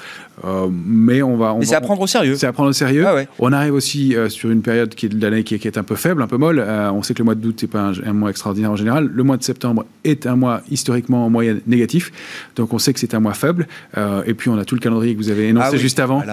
mais 0.72 1.24
on 1.24 1.36
va. 1.36 1.56
mais 1.58 1.66
c'est 1.66 1.74
à 1.74 1.82
prendre 1.82 2.02
au 2.02 2.08
sérieux. 2.08 2.36
C'est 2.36 2.46
à 2.46 2.54
prendre 2.54 2.70
au 2.70 2.74
sérieux. 2.74 3.06
Ah 3.08 3.16
on 3.40 3.52
arrive 3.52 3.74
aussi 3.74 4.16
sur 4.30 4.52
une 4.52 4.62
période 4.62 4.94
qui 4.94 5.08
est 5.08 5.10
de 5.10 5.20
l'année 5.20 5.44
qui, 5.44 5.56
est 5.56 5.78
un 5.78 5.84
peu 5.84 5.96
faible, 5.96 6.22
un 6.22 6.28
peu 6.28 6.38
molle. 6.38 6.60
on 6.60 7.02
sait 7.02 7.15
que 7.16 7.20
le 7.20 7.26
mois 7.26 7.36
d'août, 7.36 7.64
n'est 7.64 7.68
pas 7.68 7.92
un, 8.06 8.14
mois 8.14 8.30
extraordinaire 8.30 8.72
en 8.72 8.76
général. 8.76 9.10
Le 9.12 9.24
mois 9.24 9.38
de 9.38 9.44
septembre 9.44 9.86
est 10.04 10.28
un 10.28 10.36
mois 10.36 10.62
historiquement 10.70 11.26
en 11.26 11.30
moyenne 11.30 11.62
négatif. 11.66 12.12
Donc, 12.56 12.74
on 12.74 12.78
sait 12.78 12.94
que 12.94 13.00
c'est 13.00 13.16
un 13.16 13.20
mois 13.20 13.34
faible. 13.34 13.68
et 13.98 14.34
puis, 14.34 14.50
on 14.50 14.58
a 14.58 14.66
tout 14.66 14.76
le 14.76 14.82
calendrier 14.82 15.14
que 15.14 15.20
vous 15.20 15.30
avez 15.30 15.48
énoncé 15.48 15.70
ah 15.74 15.78
juste 15.78 16.00
avant, 16.00 16.24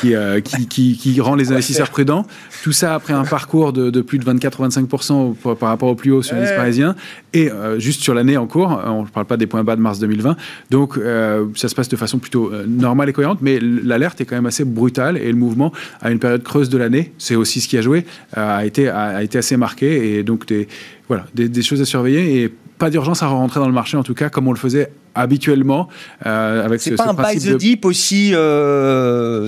qui, 0.00 0.14
qui, 0.68 0.96
qui, 0.96 1.20
rend 1.20 1.34
les 1.34 1.52
investisseurs 1.52 1.90
prudents. 1.90 2.26
Tout 2.62 2.72
ça 2.72 2.94
après 2.94 3.14
un 3.14 3.24
parcours 3.24 3.46
cours 3.46 3.72
de, 3.72 4.00
plus 4.02 4.18
de 4.18 4.24
24-25% 4.24 5.34
par 5.56 5.68
rapport 5.68 5.88
au 5.88 5.94
plus 5.94 6.10
haut 6.12 6.22
sur 6.22 6.36
l'indice 6.36 6.52
parisien. 6.52 6.94
Et 7.32 7.50
euh, 7.50 7.78
juste 7.78 8.02
sur 8.02 8.14
l'année 8.14 8.36
en 8.36 8.46
cours, 8.46 8.80
on 8.84 9.02
ne 9.02 9.08
parle 9.08 9.26
pas 9.26 9.36
des 9.36 9.46
points 9.46 9.64
bas 9.64 9.76
de 9.76 9.80
mars 9.80 9.98
2020. 9.98 10.36
Donc 10.70 10.98
euh, 10.98 11.46
ça 11.54 11.68
se 11.68 11.74
passe 11.74 11.88
de 11.88 11.96
façon 11.96 12.18
plutôt 12.18 12.52
euh, 12.52 12.64
normale 12.66 13.08
et 13.08 13.12
cohérente, 13.12 13.38
mais 13.42 13.58
l'alerte 13.60 14.20
est 14.20 14.24
quand 14.24 14.36
même 14.36 14.46
assez 14.46 14.64
brutale 14.64 15.16
et 15.16 15.28
le 15.28 15.36
mouvement 15.36 15.72
à 16.00 16.10
une 16.10 16.18
période 16.18 16.42
creuse 16.42 16.68
de 16.68 16.78
l'année, 16.78 17.12
c'est 17.18 17.36
aussi 17.36 17.60
ce 17.60 17.68
qui 17.68 17.78
a 17.78 17.82
joué, 17.82 18.04
a, 18.34 18.64
été, 18.64 18.88
a, 18.88 19.22
été 19.22 19.38
assez 19.38 19.56
marqué. 19.56 20.15
Et 20.15 20.15
donc 20.22 20.46
des, 20.46 20.68
voilà, 21.08 21.26
des, 21.34 21.48
des 21.48 21.62
choses 21.62 21.80
à 21.80 21.84
surveiller 21.84 22.42
et 22.42 22.48
pas 22.78 22.90
d'urgence 22.90 23.22
à 23.22 23.28
rentrer 23.28 23.60
dans 23.60 23.68
le 23.68 23.72
marché, 23.72 23.96
en 23.96 24.02
tout 24.02 24.14
cas, 24.14 24.28
comme 24.28 24.48
on 24.48 24.52
le 24.52 24.58
faisait 24.58 24.90
habituellement, 25.16 25.88
avec 26.20 26.80
ce, 26.80 26.90
pas 26.90 27.08
un 27.08 27.14
buy 27.14 27.38
the 27.38 27.56
deep 27.56 27.84
aussi 27.84 28.34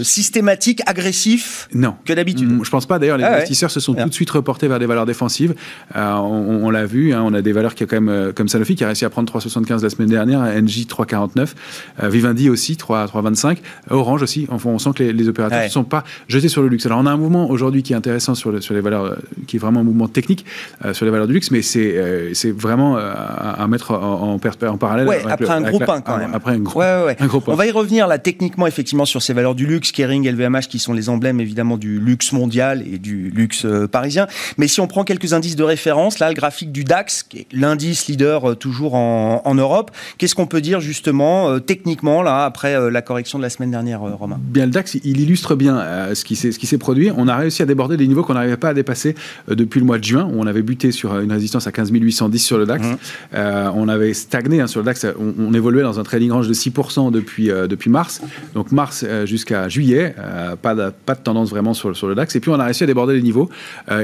systématique, 0.02 0.82
agressif 0.87 1.68
non. 1.75 1.94
que 2.04 2.12
d'habitude. 2.12 2.60
Je 2.62 2.70
pense 2.70 2.87
pas. 2.87 2.98
D'ailleurs, 2.98 3.18
les 3.18 3.25
ah 3.25 3.37
investisseurs 3.37 3.70
se 3.70 3.80
sont 3.80 3.94
tout 3.94 4.08
de 4.08 4.14
suite 4.14 4.30
reportés 4.30 4.68
vers 4.68 4.78
des 4.78 4.87
valeurs 4.87 5.06
défensives. 5.06 5.54
on, 5.94 6.70
l'a 6.70 6.87
vu, 6.87 7.12
hein, 7.12 7.22
on 7.25 7.34
a 7.34 7.42
des 7.42 7.52
valeurs 7.52 7.75
qui, 7.75 7.87
quand 7.87 8.00
même, 8.00 8.32
comme 8.34 8.48
Sanofi, 8.48 8.75
qui 8.75 8.84
a 8.84 8.88
réussi 8.88 9.04
à 9.04 9.10
prendre 9.10 9.32
3,75 9.32 9.82
la 9.82 9.90
semaine 9.90 10.08
dernière, 10.08 10.40
NJ 10.40 10.87
3,49, 10.87 12.10
Vivendi 12.10 12.50
aussi 12.50 12.75
3,25, 12.75 13.58
Orange 13.90 14.22
aussi. 14.22 14.46
Enfin, 14.50 14.70
on 14.70 14.78
sent 14.78 14.90
que 14.94 15.02
les, 15.02 15.28
opérateurs 15.28 15.62
ne 15.62 15.68
sont 15.68 15.84
pas 15.84 16.04
jetés 16.28 16.48
sur 16.48 16.62
le 16.62 16.68
luxe. 16.68 16.87
Alors, 16.87 16.98
on 16.98 17.06
a 17.06 17.10
un 17.10 17.16
mouvement 17.16 17.50
aujourd'hui 17.50 17.82
qui 17.82 17.92
est 17.92 17.96
intéressant 17.96 18.34
sur, 18.34 18.62
sur 18.62 18.75
les 18.75 18.80
valeurs, 18.80 19.16
qui 19.46 19.56
est 19.56 19.60
vraiment 19.60 19.80
un 19.80 19.84
mouvement 19.84 20.08
technique 20.08 20.44
sur 20.92 21.04
les 21.04 21.10
valeurs 21.10 21.26
du 21.26 21.34
luxe, 21.34 21.50
mais 21.50 21.62
c'est 21.62 22.34
c'est 22.34 22.50
vraiment 22.50 22.96
à, 22.96 23.66
mettre 23.68 23.92
en, 23.92 24.34
en, 24.34 24.76
parallèle. 24.78 25.08
après 25.28 25.58
un 25.59 25.71
gros 25.71 25.79
pain 25.79 26.00
quand 26.00 26.17
même. 26.17 26.35
Après 26.35 26.53
un 26.53 26.59
gros, 26.59 26.81
un 26.81 27.27
gros 27.27 27.41
pain. 27.41 27.53
On 27.53 27.57
va 27.57 27.67
y 27.67 27.71
revenir 27.71 28.07
là 28.07 28.19
techniquement 28.19 28.67
effectivement 28.67 29.05
sur 29.05 29.23
ces 29.23 29.33
valeurs 29.33 29.55
du 29.55 29.67
luxe, 29.67 29.93
Kering, 29.93 30.29
LVMH 30.29 30.69
qui 30.69 30.79
sont 30.79 30.93
les 30.93 31.09
emblèmes 31.09 31.41
évidemment 31.41 31.77
du 31.77 32.00
luxe 32.00 32.33
mondial 32.33 32.85
et 32.91 32.99
du 32.99 33.31
luxe 33.31 33.67
parisien. 33.91 34.27
Mais 34.57 34.69
si 34.69 34.81
on 34.81 34.87
prend 34.87 35.05
quelques 35.05 35.33
indices 35.33 35.57
de 35.57 35.65
référence, 35.65 36.19
là 36.19 36.29
le 36.29 36.35
graphique 36.35 36.73
du 36.73 36.85
DAX, 36.85 37.23
qui 37.23 37.38
est 37.38 37.47
l'indice 37.53 38.07
leader 38.07 38.57
toujours 38.59 38.95
en, 38.95 39.43
en 39.45 39.55
Europe, 39.55 39.91
qu'est-ce 40.19 40.35
qu'on 40.35 40.47
peut 40.47 40.61
dire 40.61 40.81
justement 40.81 41.59
techniquement 41.61 42.23
là 42.23 42.45
après 42.45 42.91
la 42.91 43.03
correction 43.03 43.38
de 43.38 43.43
la 43.43 43.50
semaine 43.50 43.71
dernière, 43.71 44.00
Romain? 44.00 44.38
Bien 44.41 44.67
le 44.67 44.73
DAX, 44.73 44.97
il 45.03 45.21
illustre 45.21 45.55
bien 45.55 46.15
ce 46.15 46.25
qui 46.25 46.37
s'est 46.37 46.79
produit. 46.79 47.11
On 47.17 47.29
a 47.29 47.37
réussi 47.37 47.62
à 47.62 47.67
déborder 47.67 47.97
des 47.97 48.07
niveaux 48.07 48.23
qu'on 48.23 48.35
n'arrivait 48.35 48.57
pas 48.57 48.71
à 48.71 48.75
dépasser 48.75 49.15
depuis 49.49 49.81
le 49.81 49.87
mois 49.87 49.99
de 49.99 50.05
juin 50.05 50.25
où 50.25 50.41
on 50.41 50.47
avait 50.47 50.62
buté 50.62 50.93
sur 50.93 51.19
une 51.21 51.33
résistance 51.33 51.67
à 51.67 51.73
15 51.73 51.91
810 51.91 52.38
sur 52.38 52.59
le 52.59 52.67
DAX. 52.67 52.87
Mmh. 52.87 52.97
Euh, 53.35 53.71
on 53.75 53.88
avait 53.88 54.15
stagné 54.15 54.61
hein, 54.61 54.67
sur 54.67 54.81
le 54.81 54.87
DAX, 54.87 55.07
on, 55.19 55.48
évoluait 55.52 55.83
dans 55.83 55.99
un 56.00 56.02
trading 56.02 56.31
range 56.31 56.49
de 56.49 56.55
6% 56.55 57.11
depuis, 57.11 57.50
euh, 57.50 57.67
depuis 57.67 57.90
mars. 57.90 58.21
Donc 58.55 58.73
mars 58.73 59.05
euh, 59.07 59.26
jusqu'à 59.26 59.69
juillet, 59.69 60.14
pas, 60.62 60.75
de, 60.75 60.93
pas 61.07 61.14
de 61.14 61.21
tendance 61.21 61.50
vraiment 61.50 61.75
sur, 61.75 61.97
sur 61.97 62.09
le 62.09 62.14
DAX. 62.14 62.35
Et 62.37 62.40
puis 62.40 62.50
on 62.50 62.59
a 62.59 62.64
réussi 62.64 62.85
à 62.85 62.87
déborder 62.87 63.14
les 63.14 63.23
niveaux 63.23 63.49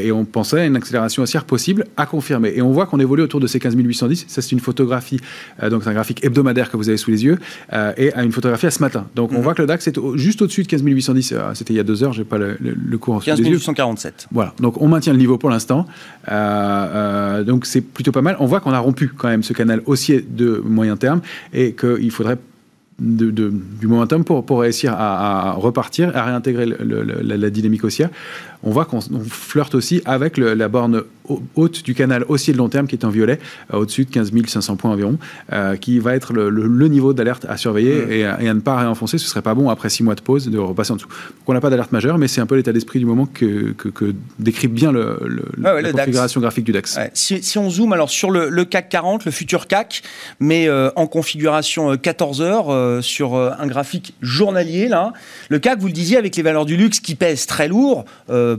et 0.00 0.12
on 0.12 0.24
pensait 0.24 0.60
à 0.60 0.66
une 0.66 0.76
accélération 0.76 1.22
haussière 1.22 1.44
possible 1.44 1.86
à 1.96 2.06
confirmer. 2.06 2.52
Et 2.54 2.62
on 2.62 2.70
voit 2.70 2.86
qu'on 2.86 3.00
évolue 3.00 3.22
autour 3.22 3.40
de 3.40 3.46
ces 3.46 3.58
15 3.58 3.74
810. 3.76 4.26
Ça, 4.28 4.42
c'est 4.42 4.52
une 4.52 4.60
photographie, 4.60 5.20
donc 5.70 5.82
c'est 5.82 5.90
un 5.90 5.94
graphique 5.94 6.24
hebdomadaire 6.24 6.70
que 6.70 6.76
vous 6.76 6.88
avez 6.88 6.98
sous 6.98 7.10
les 7.10 7.24
yeux, 7.24 7.38
et 7.96 8.12
à 8.12 8.22
une 8.22 8.32
photographie 8.32 8.66
à 8.66 8.70
ce 8.70 8.80
matin. 8.80 9.06
Donc 9.14 9.32
on 9.32 9.38
mmh. 9.38 9.42
voit 9.42 9.54
que 9.54 9.62
le 9.62 9.68
DAX 9.68 9.86
est 9.88 9.98
juste 10.14 10.42
au-dessus 10.42 10.62
de 10.62 10.68
15 10.68 10.82
810. 10.82 11.34
C'était 11.54 11.74
il 11.74 11.76
y 11.76 11.80
a 11.80 11.84
deux 11.84 12.02
heures, 12.02 12.12
j'ai 12.12 12.24
pas 12.24 12.38
le, 12.38 12.56
le, 12.60 12.98
cours 12.98 13.22
15 13.22 13.40
847. 13.40 14.28
Voilà. 14.32 14.54
Donc 14.60 14.80
on 14.80 14.88
maintient 14.88 15.12
le 15.12 15.18
niveau 15.18 15.38
pour 15.38 15.50
l'instant. 15.50 15.86
donc 16.28 17.66
c'est 17.66 17.80
plutôt 17.80 18.12
pas 18.12 18.22
mal. 18.22 18.36
On 18.40 18.46
voit 18.46 18.60
qu'on 18.60 18.72
a 18.72 18.78
rompu 18.78 19.08
quand 19.08 19.28
même 19.28 19.42
ce 19.42 19.52
canal 19.52 19.82
haussier 19.86 20.24
de 20.28 20.62
moyen 20.64 20.96
terme 20.96 21.20
et 21.52 21.72
qu'il 21.72 22.10
faudrait 22.10 22.38
du 22.98 23.86
momentum 23.86 24.24
pour, 24.24 24.60
réussir 24.60 24.94
à, 24.96 25.52
repartir, 25.52 26.16
à 26.16 26.24
réintégrer 26.24 26.66
la, 26.66 27.36
la, 27.36 27.50
dynamique 27.50 27.82
haussière. 27.82 28.08
On 28.62 28.70
voit 28.70 28.84
qu'on 28.84 29.00
flirte 29.00 29.74
aussi 29.74 30.00
avec 30.04 30.36
la 30.38 30.68
borne 30.68 31.02
haute 31.54 31.82
du 31.82 31.94
canal 31.94 32.24
haussier 32.28 32.52
de 32.52 32.58
long 32.58 32.68
terme 32.68 32.86
qui 32.86 32.96
est 32.96 33.04
en 33.04 33.08
violet, 33.08 33.38
euh, 33.72 33.78
au-dessus 33.78 34.04
de 34.04 34.10
15 34.10 34.32
500 34.46 34.76
points 34.76 34.90
environ, 34.90 35.18
euh, 35.52 35.76
qui 35.76 35.98
va 35.98 36.14
être 36.14 36.32
le, 36.32 36.88
niveau 36.88 37.14
d'alerte 37.14 37.46
à 37.48 37.56
surveiller 37.56 38.18
et, 38.18 38.24
à, 38.24 38.38
ne 38.42 38.60
pas 38.60 38.76
réenfoncer. 38.76 39.18
Ce 39.18 39.26
serait 39.26 39.42
pas 39.42 39.54
bon 39.54 39.70
après 39.70 39.88
six 39.88 40.02
mois 40.02 40.14
de 40.14 40.20
pause 40.20 40.48
de 40.48 40.58
repasser 40.58 40.92
en 40.92 40.96
dessous. 40.96 41.08
Donc 41.08 41.48
on 41.48 41.54
n'a 41.54 41.60
pas 41.60 41.70
d'alerte 41.70 41.92
majeure, 41.92 42.18
mais 42.18 42.28
c'est 42.28 42.40
un 42.40 42.46
peu 42.46 42.56
l'état 42.56 42.72
d'esprit 42.72 42.98
du 42.98 43.06
moment 43.06 43.26
que, 43.26 43.72
que, 43.72 44.14
décrit 44.38 44.68
bien 44.68 44.92
le, 44.92 45.18
la 45.58 45.92
configuration 45.92 46.40
graphique 46.40 46.64
du 46.64 46.72
DAX. 46.72 46.98
Si, 47.14 47.58
on 47.58 47.70
zoome 47.70 47.92
alors 47.92 48.10
sur 48.10 48.30
le, 48.30 48.64
CAC 48.64 48.88
40, 48.88 49.24
le 49.24 49.30
futur 49.30 49.66
CAC, 49.66 50.02
mais 50.40 50.68
euh, 50.68 50.90
en 50.96 51.06
configuration 51.06 51.96
14 51.96 52.42
heures 52.42 53.02
sur 53.02 53.34
un 53.36 53.66
graphique 53.66 54.14
journalier 54.20 54.88
là, 54.88 55.12
le 55.48 55.58
CAC, 55.58 55.78
vous 55.78 55.86
le 55.86 55.92
disiez, 55.92 56.16
avec 56.16 56.36
les 56.36 56.42
valeurs 56.42 56.66
du 56.66 56.76
luxe 56.76 57.00
qui 57.00 57.14
pèsent 57.14 57.46
très 57.46 57.68
lourd 57.68 58.04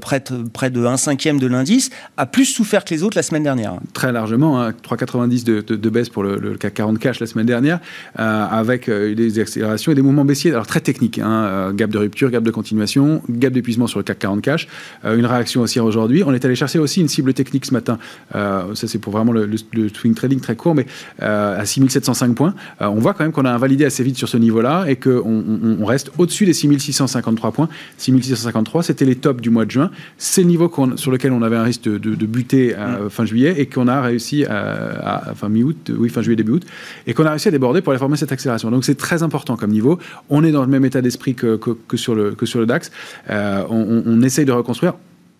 près, 0.01 0.23
près 0.53 0.69
de 0.69 0.85
1 0.85 0.97
cinquième 0.97 1.39
de 1.39 1.47
l'indice, 1.47 1.89
a 2.17 2.25
plus 2.25 2.54
souffert 2.55 2.85
que 2.85 2.93
les 2.93 3.03
autres 3.03 3.17
la 3.17 3.23
semaine 3.23 3.43
dernière. 3.43 3.73
Très 3.93 4.11
largement, 4.11 4.61
hein, 4.61 4.71
3,90 4.71 5.43
de, 5.43 5.61
de, 5.61 5.89
baisse 5.89 6.09
pour 6.09 6.23
le, 6.23 6.55
CAC 6.57 6.73
40 6.73 6.99
cash 6.99 7.19
la 7.19 7.27
semaine 7.27 7.45
dernière, 7.45 7.79
euh, 8.19 8.45
avec 8.45 8.87
euh, 8.87 9.13
des 9.13 9.39
accélérations 9.39 9.91
et 9.91 9.95
des 9.95 10.01
mouvements 10.01 10.25
baissiers, 10.25 10.51
alors 10.51 10.65
très 10.65 10.79
techniques, 10.79 11.19
hein, 11.19 11.29
euh, 11.29 11.71
gap 11.73 11.89
de 11.89 11.97
rupture, 11.97 12.29
gap 12.31 12.43
de 12.43 12.51
continuation, 12.51 13.21
gap 13.29 13.51
d'épuisement 13.51 13.87
sur 13.87 13.99
le 13.99 14.03
CAC 14.03 14.19
40 14.19 14.41
cash, 14.41 14.67
une 15.03 15.25
réaction 15.25 15.61
haussière 15.61 15.85
aujourd'hui. 15.85 16.23
On 16.25 16.33
est 16.33 16.45
allé 16.45 16.55
chercher 16.55 16.79
aussi 16.79 17.01
une 17.01 17.07
cible 17.09 17.33
technique 17.33 17.65
ce 17.65 17.73
matin, 17.73 17.97
ça 18.31 18.73
c'est 18.73 18.99
pour 18.99 19.11
vraiment 19.11 19.31
le, 19.31 19.49
swing 19.93 20.13
trading 20.13 20.39
très 20.39 20.55
court, 20.55 20.75
mais 20.75 20.85
à 21.19 21.65
6705 21.65 22.35
points. 22.35 22.55
on 22.79 22.95
voit 22.95 23.13
quand 23.13 23.23
même 23.23 23.31
qu'on 23.31 23.45
a 23.45 23.51
invalidé 23.51 23.85
assez 23.85 24.03
vite 24.03 24.17
sur 24.17 24.29
ce 24.29 24.37
niveau-là 24.37 24.85
et 24.87 24.95
qu'on 24.95 25.43
on, 25.79 25.85
reste 25.85 26.11
au-dessus 26.17 26.45
des 26.45 26.53
6653 26.53 27.51
points. 27.51 27.69
6653, 27.97 28.83
c'était 28.83 29.05
les 29.05 29.15
tops 29.15 29.41
du 29.41 29.49
mois 29.49 29.65
de 29.65 29.71
juin 29.71 29.91
c'est 30.17 30.41
le 30.41 30.47
niveau 30.47 30.71
sur 30.95 31.11
lequel 31.11 31.31
on 31.31 31.41
avait 31.41 31.55
un 31.55 31.63
risque 31.63 31.83
de, 31.83 32.25
buter 32.25 32.44
à 32.53 32.99
mm. 32.99 33.09
fin 33.09 33.25
juillet 33.25 33.55
et 33.57 33.65
qu'on 33.65 33.87
a 33.87 34.01
réussi 34.01 34.45
à, 34.45 35.33
fin 35.35 35.49
mi-août, 35.49 35.91
oui, 35.97 36.09
fin 36.09 36.21
juillet, 36.21 36.35
début 36.35 36.53
août, 36.53 36.65
et 37.07 37.13
qu'on 37.13 37.25
a 37.25 37.31
réussi 37.31 37.47
à 37.47 37.51
déborder 37.51 37.81
pour 37.81 37.91
aller 37.91 37.99
former 37.99 38.17
cette 38.17 38.31
accélération. 38.31 38.71
Donc 38.71 38.85
c'est 38.85 38.95
très 38.95 39.23
important 39.23 39.55
comme 39.57 39.71
niveau. 39.71 39.99
On 40.29 40.43
est 40.43 40.51
dans 40.51 40.61
le 40.61 40.67
même 40.67 40.85
état 40.85 41.01
d'esprit 41.01 41.35
que, 41.35 41.59
sur 41.95 42.15
le, 42.15 42.31
que 42.31 42.45
sur 42.45 42.59
le 42.59 42.65
DAX. 42.65 42.91
Euh, 43.29 43.63
on, 43.69 44.21
essaye 44.21 44.45
de 44.45 44.51
reconstruire. 44.51 44.93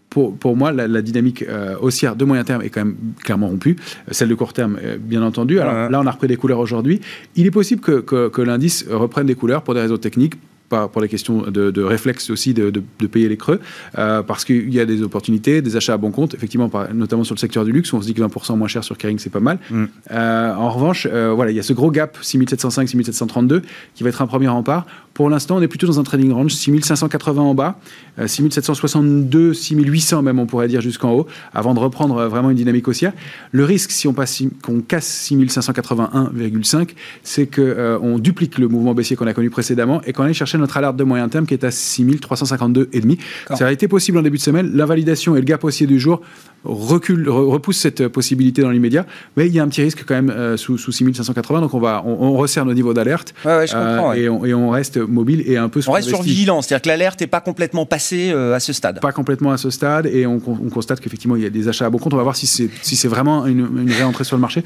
Pour, 0.09 0.37
pour, 0.37 0.55
moi, 0.55 0.71
la, 0.71 1.01
dynamique 1.01 1.43
euh, 1.43 1.75
haussière 1.81 2.15
de 2.15 2.23
moyen 2.23 2.43
terme 2.45 2.61
est 2.61 2.69
quand 2.69 2.85
même 2.85 2.95
clairement 3.23 3.47
rompue. 3.47 3.75
Celle 4.11 4.29
de 4.29 4.35
court 4.35 4.53
terme, 4.53 4.77
euh, 4.81 4.97
bien 4.99 5.21
entendu. 5.21 5.59
Alors 5.59 5.89
là, 5.89 5.99
on 5.99 6.05
a 6.05 6.11
repris 6.11 6.27
des 6.27 6.37
couleurs 6.37 6.59
aujourd'hui. 6.59 7.01
Il 7.35 7.45
est 7.45 7.51
possible 7.51 7.81
que, 7.81 7.99
que 8.29 8.41
l'indice 8.41 8.85
reprenne 8.89 9.27
des 9.27 9.35
couleurs 9.35 9.63
pour 9.63 9.73
des 9.73 9.81
réseaux 9.81 9.97
techniques, 9.97 10.35
pour 10.69 11.01
les 11.01 11.07
questions 11.07 11.43
de, 11.43 11.83
réflexe 11.83 12.29
aussi 12.29 12.53
de, 12.53 12.83
payer 13.07 13.29
les 13.29 13.37
creux, 13.37 13.59
euh, 13.97 14.23
parce 14.23 14.45
qu'il 14.45 14.73
y 14.73 14.79
a 14.79 14.85
des 14.85 15.01
opportunités, 15.01 15.61
des 15.61 15.75
achats 15.75 15.93
à 15.93 15.97
bon 15.97 16.11
compte, 16.11 16.33
effectivement, 16.33 16.69
notamment 16.93 17.23
sur 17.23 17.35
le 17.35 17.39
secteur 17.39 17.65
du 17.65 17.71
luxe, 17.71 17.93
où 17.93 17.97
on 17.97 18.01
se 18.01 18.07
dit 18.07 18.13
que 18.13 18.21
20% 18.21 18.57
moins 18.57 18.67
cher 18.67 18.83
sur 18.83 18.97
Kering, 18.97 19.19
c'est 19.19 19.29
pas 19.29 19.39
mal. 19.39 19.59
Mm. 19.69 19.85
Euh, 20.11 20.53
en 20.53 20.69
revanche, 20.69 21.07
euh, 21.11 21.33
voilà, 21.33 21.51
il 21.51 21.57
y 21.57 21.59
a 21.59 21.63
ce 21.63 21.73
gros 21.73 21.91
gap 21.91 22.17
6705, 22.21 22.89
6732 22.89 23.61
qui 23.93 24.03
va 24.03 24.09
être 24.09 24.21
un 24.21 24.27
premier 24.27 24.47
rempart. 24.47 24.85
Pour 25.15 25.29
l'instant, 25.29 25.55
on 25.55 25.61
est 25.61 25.69
plutôt 25.69 25.87
dans 25.87 25.97
un 25.97 26.03
trading 26.03 26.33
range 26.33 26.53
6580 26.53 27.41
en 27.41 27.55
bas, 27.55 27.79
6762, 28.25 29.53
6800 29.53 30.21
même, 30.21 30.39
on 30.39 30.45
pourrait 30.45 30.67
dire 30.67 30.81
jusqu'en 30.81 31.13
haut, 31.13 31.25
avant 31.53 31.73
de 31.73 31.79
reprendre 31.79 32.25
vraiment 32.25 32.49
une 32.49 32.57
dynamique 32.57 32.85
haussière. 32.87 33.13
Le 33.53 33.63
risque, 33.63 33.91
si 33.91 34.09
on 34.09 34.13
passe, 34.13 34.43
qu'on 34.61 34.81
casse 34.81 35.29
6581,5, 35.31 36.89
c'est 37.23 37.47
qu'on 37.47 38.19
duplique 38.19 38.57
le 38.57 38.67
mouvement 38.67 38.93
baissier 38.93 39.15
qu'on 39.15 39.25
a 39.25 39.33
connu 39.33 39.49
précédemment 39.49 40.01
et 40.03 40.11
qu'on 40.11 40.23
aille 40.23 40.33
chercher 40.33 40.57
notre 40.57 40.75
alerte 40.75 40.97
de 40.97 41.05
moyen 41.05 41.29
terme 41.29 41.45
qui 41.45 41.53
est 41.53 41.63
à 41.63 41.69
6352,5. 41.69 43.17
Ça 43.55 43.67
a 43.67 43.71
été 43.71 43.87
possible 43.87 44.17
en 44.17 44.21
début 44.21 44.37
de 44.37 44.43
semaine. 44.43 44.71
La 44.75 44.85
validation 44.85 45.37
et 45.37 45.39
le 45.39 45.45
gap 45.45 45.63
haussier 45.63 45.87
du 45.87 45.97
jour 45.97 46.21
recule, 46.65 47.29
repousse 47.29 47.77
cette 47.77 48.07
possibilité 48.07 48.61
dans 48.61 48.71
l'immédiat. 48.71 49.05
Mais 49.37 49.47
il 49.47 49.53
y 49.53 49.59
a 49.59 49.63
un 49.63 49.67
petit 49.67 49.81
risque 49.81 50.03
quand 50.05 50.15
même 50.15 50.29
euh, 50.29 50.57
sous, 50.57 50.77
sous 50.77 50.91
6580. 50.91 51.61
Donc 51.61 51.73
on, 51.73 51.79
va, 51.79 52.03
on, 52.05 52.33
resserre 52.33 52.65
nos 52.65 52.73
niveaux 52.73 52.93
d'alerte. 52.93 53.33
Euh, 53.45 54.13
et, 54.13 54.53
on, 54.53 54.69
reste 54.69 54.99
mobile 55.07 55.43
et 55.45 55.57
un 55.57 55.69
peu 55.69 55.81
On 55.87 55.91
reste 55.91 56.09
sur 56.09 56.21
vigilance. 56.21 56.67
C'est-à-dire 56.67 56.83
que 56.83 56.87
l'alerte 56.89 57.21
n'est 57.21 57.27
pas 57.27 57.41
complètement 57.41 57.85
passée 57.85 58.31
euh, 58.31 58.55
à 58.55 58.59
ce 58.59 58.73
stade. 58.73 58.99
Pas 59.01 59.11
complètement 59.11 59.51
à 59.51 59.57
ce 59.57 59.69
stade. 59.69 60.07
Et 60.07 60.25
on, 60.25 60.39
constate 60.39 60.99
qu'effectivement, 60.99 61.35
il 61.35 61.43
y 61.43 61.45
a 61.45 61.49
des 61.49 61.67
achats 61.67 61.85
à 61.85 61.89
bon 61.89 61.97
compte. 61.97 62.13
On 62.13 62.17
va 62.17 62.23
voir 62.23 62.35
si 62.35 62.47
c'est 62.47 62.69
si 62.81 63.07
vraiment 63.07 63.45
une, 63.45 63.59
une 63.59 63.91
réentrée 63.91 64.23
sur 64.23 64.35
le 64.35 64.41
marché 64.41 64.63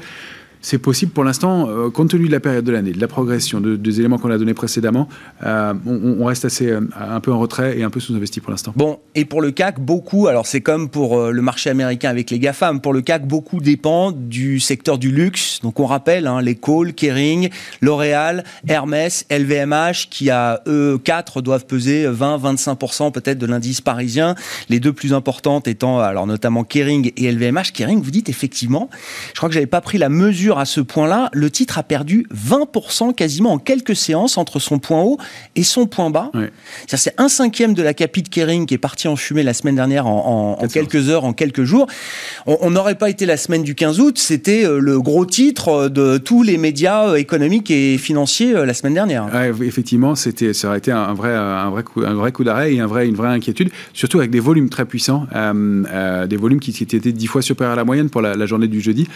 c'est 0.60 0.78
possible 0.78 1.12
pour 1.12 1.24
l'instant, 1.24 1.68
euh, 1.68 1.90
compte 1.90 2.10
tenu 2.10 2.26
de 2.26 2.32
la 2.32 2.40
période 2.40 2.64
de 2.64 2.72
l'année, 2.72 2.92
de 2.92 3.00
la 3.00 3.08
progression, 3.08 3.60
des 3.60 4.00
éléments 4.00 4.18
qu'on 4.18 4.30
a 4.30 4.38
donnés 4.38 4.54
précédemment, 4.54 5.08
euh, 5.44 5.72
on, 5.86 6.24
reste 6.24 6.44
assez 6.44 6.68
euh, 6.68 6.80
un 6.98 7.20
peu 7.20 7.32
en 7.32 7.38
retrait 7.38 7.78
et 7.78 7.82
un 7.82 7.90
peu 7.90 7.98
sous-investi 7.98 8.40
pour 8.40 8.50
l'instant. 8.50 8.72
Bon, 8.76 8.98
et 9.14 9.24
pour 9.24 9.40
le 9.40 9.50
CAC, 9.50 9.80
beaucoup, 9.80 10.28
alors 10.28 10.46
c'est 10.46 10.60
comme 10.60 10.90
pour 10.90 11.30
le 11.30 11.42
marché 11.42 11.70
américain 11.70 12.10
avec 12.10 12.30
les 12.30 12.38
GAFAM, 12.38 12.80
pour 12.80 12.92
le 12.92 13.00
CAC, 13.00 13.26
beaucoup 13.26 13.60
dépend 13.60 14.12
du 14.12 14.60
secteur 14.60 14.98
du 14.98 15.10
luxe. 15.10 15.60
Donc 15.62 15.80
on 15.80 15.86
rappelle, 15.86 16.26
hein, 16.26 16.40
les 16.42 16.54
Cole, 16.54 16.92
Kering, 16.92 17.48
L'Oréal, 17.80 18.44
Hermès, 18.68 19.26
LVMH, 19.30 20.08
qui 20.10 20.30
à 20.30 20.62
eux 20.66 20.98
quatre 21.02 21.40
doivent 21.40 21.66
peser 21.66 22.06
20-25% 22.06 23.12
peut-être 23.12 23.38
de 23.38 23.46
l'indice 23.46 23.80
parisien. 23.80 24.34
Les 24.68 24.78
deux 24.78 24.92
plus 24.92 25.14
importantes 25.14 25.68
étant, 25.68 26.00
alors 26.00 26.26
notamment 26.26 26.64
Kering 26.64 27.12
et 27.16 27.32
LVMH. 27.32 27.72
Kering, 27.72 28.02
vous 28.02 28.10
dites 28.10 28.28
effectivement, 28.28 28.90
je 29.32 29.38
crois 29.38 29.48
que 29.48 29.54
j'avais 29.54 29.66
pas 29.66 29.80
pris 29.80 29.98
la 29.98 30.08
mesure 30.08 30.49
à 30.58 30.64
ce 30.64 30.80
point-là, 30.80 31.30
le 31.32 31.50
titre 31.50 31.78
a 31.78 31.82
perdu 31.82 32.26
20% 32.34 33.14
quasiment 33.14 33.52
en 33.52 33.58
quelques 33.58 33.96
séances 33.96 34.38
entre 34.38 34.58
son 34.58 34.78
point 34.78 35.02
haut 35.02 35.18
et 35.56 35.62
son 35.62 35.86
point 35.86 36.10
bas. 36.10 36.30
C'est 36.86 37.14
un 37.18 37.28
cinquième 37.28 37.74
de 37.74 37.82
la 37.82 37.94
capi 37.94 38.22
de 38.22 38.28
Kering 38.28 38.66
qui 38.66 38.74
est 38.74 38.78
parti 38.78 39.08
en 39.08 39.16
fumée 39.16 39.42
la 39.42 39.54
semaine 39.54 39.76
dernière 39.76 40.06
en, 40.06 40.56
quelques 40.72 41.08
heures, 41.08 41.24
en 41.24 41.32
quelques 41.32 41.64
jours. 41.64 41.86
On 42.46 42.70
n'aurait 42.70 42.94
pas 42.94 43.10
été 43.10 43.26
la 43.26 43.36
semaine 43.36 43.62
du 43.62 43.74
15 43.74 44.00
août, 44.00 44.18
c'était 44.18 44.64
euh, 44.64 44.78
le 44.78 45.00
gros 45.00 45.26
titre 45.26 45.68
euh, 45.68 45.88
de 45.88 46.18
tous 46.18 46.42
les 46.42 46.58
médias 46.58 47.08
euh, 47.08 47.14
économiques 47.14 47.70
et 47.70 47.98
financiers 47.98 48.52
la 48.52 48.74
semaine 48.74 48.94
dernière. 48.94 49.28
effectivement, 49.62 50.14
c'était, 50.14 50.52
ça 50.52 50.68
aurait 50.68 50.78
été 50.78 50.92
un 50.92 51.14
vrai, 51.14 51.34
un 51.34 51.70
vrai 51.70 51.82
coup, 51.82 52.02
un 52.02 52.14
vrai 52.14 52.32
coup 52.32 52.44
d'arrêt 52.44 52.74
et 52.74 52.80
un 52.80 52.86
vrai, 52.86 53.06
une 53.08 53.14
vraie 53.14 53.28
inquiétude, 53.28 53.70
surtout 53.92 54.18
avec 54.18 54.30
des 54.30 54.40
volumes 54.40 54.68
très 54.68 54.84
puissants, 54.84 55.26
des 55.32 56.36
volumes 56.36 56.60
qui, 56.60 56.70
étaient 56.80 57.12
dix 57.12 57.26
fois 57.26 57.42
supérieurs 57.42 57.74
à 57.74 57.76
la 57.76 57.84
moyenne 57.84 58.10
pour 58.10 58.22
la, 58.22 58.46
journée 58.46 58.68
du 58.68 58.80
jeudi. 58.80 59.06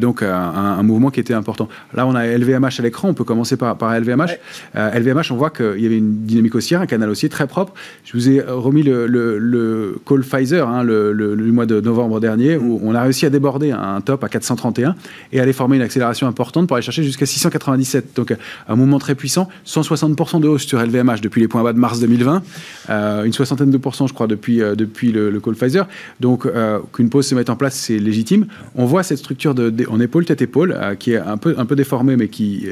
donc 0.00 0.22
un 0.22 0.69
un, 0.78 0.82
mouvement 0.82 1.10
qui 1.10 1.20
était 1.20 1.34
important. 1.34 1.68
Là, 1.94 2.06
on 2.06 2.14
a 2.14 2.26
LVMH 2.26 2.78
à 2.78 2.82
l'écran, 2.82 3.08
on 3.08 3.14
peut 3.14 3.24
commencer 3.24 3.56
par, 3.56 3.76
par 3.76 3.98
LVMH. 3.98 4.30
LVMH, 4.74 5.30
on 5.30 5.36
voit 5.36 5.50
qu'il 5.50 5.80
y 5.80 5.86
avait 5.86 5.98
une 5.98 6.24
dynamique 6.24 6.54
haussière, 6.54 6.80
un 6.80 6.86
canal 6.86 7.10
haussier 7.10 7.28
très 7.28 7.46
propre. 7.46 7.74
Je 8.04 8.12
vous 8.12 8.28
ai 8.28 8.40
remis 8.40 8.82
le, 8.82 9.06
le, 9.06 9.98
call 10.06 10.22
Pfizer 10.22 10.68
hein, 10.68 10.82
le, 10.82 11.36
mois 11.52 11.66
de 11.66 11.80
novembre 11.80 12.20
dernier, 12.20 12.56
où 12.56 12.80
on 12.82 12.94
a 12.94 13.02
réussi 13.02 13.26
à 13.26 13.30
déborder 13.30 13.72
un 13.72 14.00
top 14.00 14.24
à 14.24 14.28
431 14.28 14.94
et 15.32 15.40
aller 15.40 15.52
former 15.52 15.76
une 15.76 15.82
accélération 15.82 16.26
importante 16.26 16.66
pour 16.66 16.76
aller 16.76 16.84
chercher 16.84 17.02
jusqu'à 17.02 17.26
697. 17.26 18.16
Donc 18.16 18.34
un 18.68 18.76
mouvement 18.76 18.98
très 18.98 19.14
puissant, 19.14 19.48
160% 19.66 20.40
de 20.40 20.48
hausse 20.48 20.66
sur 20.66 20.80
LVMH 20.80 21.20
depuis 21.22 21.40
les 21.40 21.48
points 21.48 21.62
bas 21.62 21.72
de 21.72 21.78
mars 21.78 22.00
2020, 22.00 22.42
euh, 22.90 23.24
une 23.24 23.32
soixantaine 23.32 23.70
de 23.70 23.78
pourcents, 23.78 24.06
je 24.06 24.14
crois, 24.14 24.26
depuis, 24.26 24.62
euh, 24.62 24.74
depuis 24.74 25.12
le, 25.12 25.40
call 25.40 25.54
Pfizer. 25.54 25.86
Donc 26.20 26.46
euh, 26.46 26.78
qu'une 26.92 27.10
pause 27.10 27.26
se 27.26 27.34
mette 27.34 27.50
en 27.50 27.56
place, 27.56 27.74
c'est 27.74 27.98
légitime. 27.98 28.46
On 28.74 28.84
voit 28.84 29.02
cette 29.02 29.18
structure 29.18 29.54
de, 29.54 29.72
en 29.88 30.00
épaule, 30.00 30.24
tête-épaule, 30.24 30.59
qui 30.98 31.12
est 31.12 31.18
un 31.18 31.36
peu, 31.36 31.54
un 31.58 31.66
peu 31.66 31.76
déformée, 31.76 32.16
mais 32.16 32.28
qui, 32.28 32.66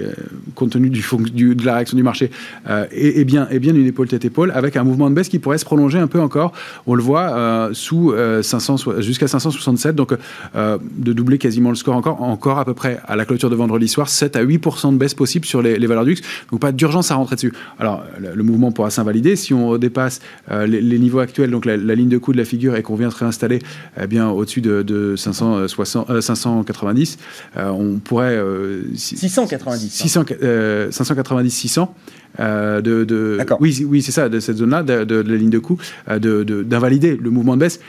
compte 0.54 0.70
tenu 0.70 0.90
de 0.90 1.66
la 1.66 1.74
réaction 1.74 1.96
du 1.96 2.02
marché, 2.02 2.30
est, 2.90 3.24
bien, 3.24 3.48
est 3.48 3.58
bien 3.58 3.74
une 3.74 3.86
épaule, 3.86 4.08
tête-épaule, 4.08 4.50
avec 4.52 4.76
un 4.76 4.84
mouvement 4.84 5.10
de 5.10 5.14
baisse 5.14 5.28
qui 5.28 5.38
pourrait 5.38 5.58
se 5.58 5.64
prolonger 5.64 5.98
un 5.98 6.06
peu 6.06 6.20
encore. 6.20 6.52
On 6.86 6.94
le 6.94 7.02
voit 7.02 7.70
sous 7.72 8.14
500, 8.42 9.00
jusqu'à 9.00 9.28
567, 9.28 9.94
donc 9.94 10.14
de 10.54 11.12
doubler 11.12 11.38
quasiment 11.38 11.70
le 11.70 11.76
score 11.76 11.96
encore, 11.96 12.22
encore 12.22 12.58
à 12.58 12.64
peu 12.64 12.74
près 12.74 13.00
à 13.06 13.16
la 13.16 13.24
clôture 13.24 13.50
de 13.50 13.56
vendredi 13.56 13.88
soir, 13.88 14.08
7 14.08 14.36
à 14.36 14.44
8% 14.44 14.92
de 14.92 14.98
baisse 14.98 15.14
possible 15.14 15.44
sur 15.44 15.62
les, 15.62 15.86
valeurs 15.86 16.04
du 16.04 16.10
luxe. 16.10 16.22
Donc 16.50 16.60
pas 16.60 16.72
d'urgence 16.72 17.10
à 17.10 17.14
rentrer 17.14 17.36
dessus. 17.36 17.52
Alors 17.78 18.04
le, 18.18 18.42
mouvement 18.42 18.72
pourra 18.72 18.90
s'invalider 18.90 19.36
si 19.36 19.52
on 19.54 19.76
dépasse 19.78 20.20
euh, 20.50 20.66
les, 20.66 20.98
niveaux 20.98 21.18
actuels, 21.18 21.50
donc 21.50 21.64
la, 21.64 21.76
ligne 21.76 22.08
de 22.08 22.18
coût 22.18 22.32
de 22.32 22.38
la 22.38 22.44
figure 22.44 22.76
et 22.76 22.82
qu'on 22.82 22.96
vient 22.96 23.08
de 23.08 23.14
réinstaller 23.14 23.60
eh 24.00 24.06
bien 24.06 24.28
au-dessus 24.28 24.60
de, 24.60 25.14
560, 25.16 26.20
590, 26.20 27.18
euh, 27.56 27.60
euh, 27.60 27.70
on 27.78 27.98
pourrait 27.98 28.38
690 28.94 29.88
590 30.90 31.50
600 31.50 31.94
de, 32.38 32.80
de 32.80 33.38
oui, 33.60 33.86
oui 33.88 34.02
c'est 34.02 34.12
ça, 34.12 34.28
de 34.28 34.40
cette 34.40 34.56
zone-là, 34.56 34.82
de, 34.82 35.14
la 35.14 35.36
ligne 35.36 35.50
de 35.50 35.58
coût, 35.58 35.78
d'invalider 36.08 37.16
le 37.16 37.30
mouvement 37.30 37.54
de 37.54 37.60
baisse, 37.60 37.80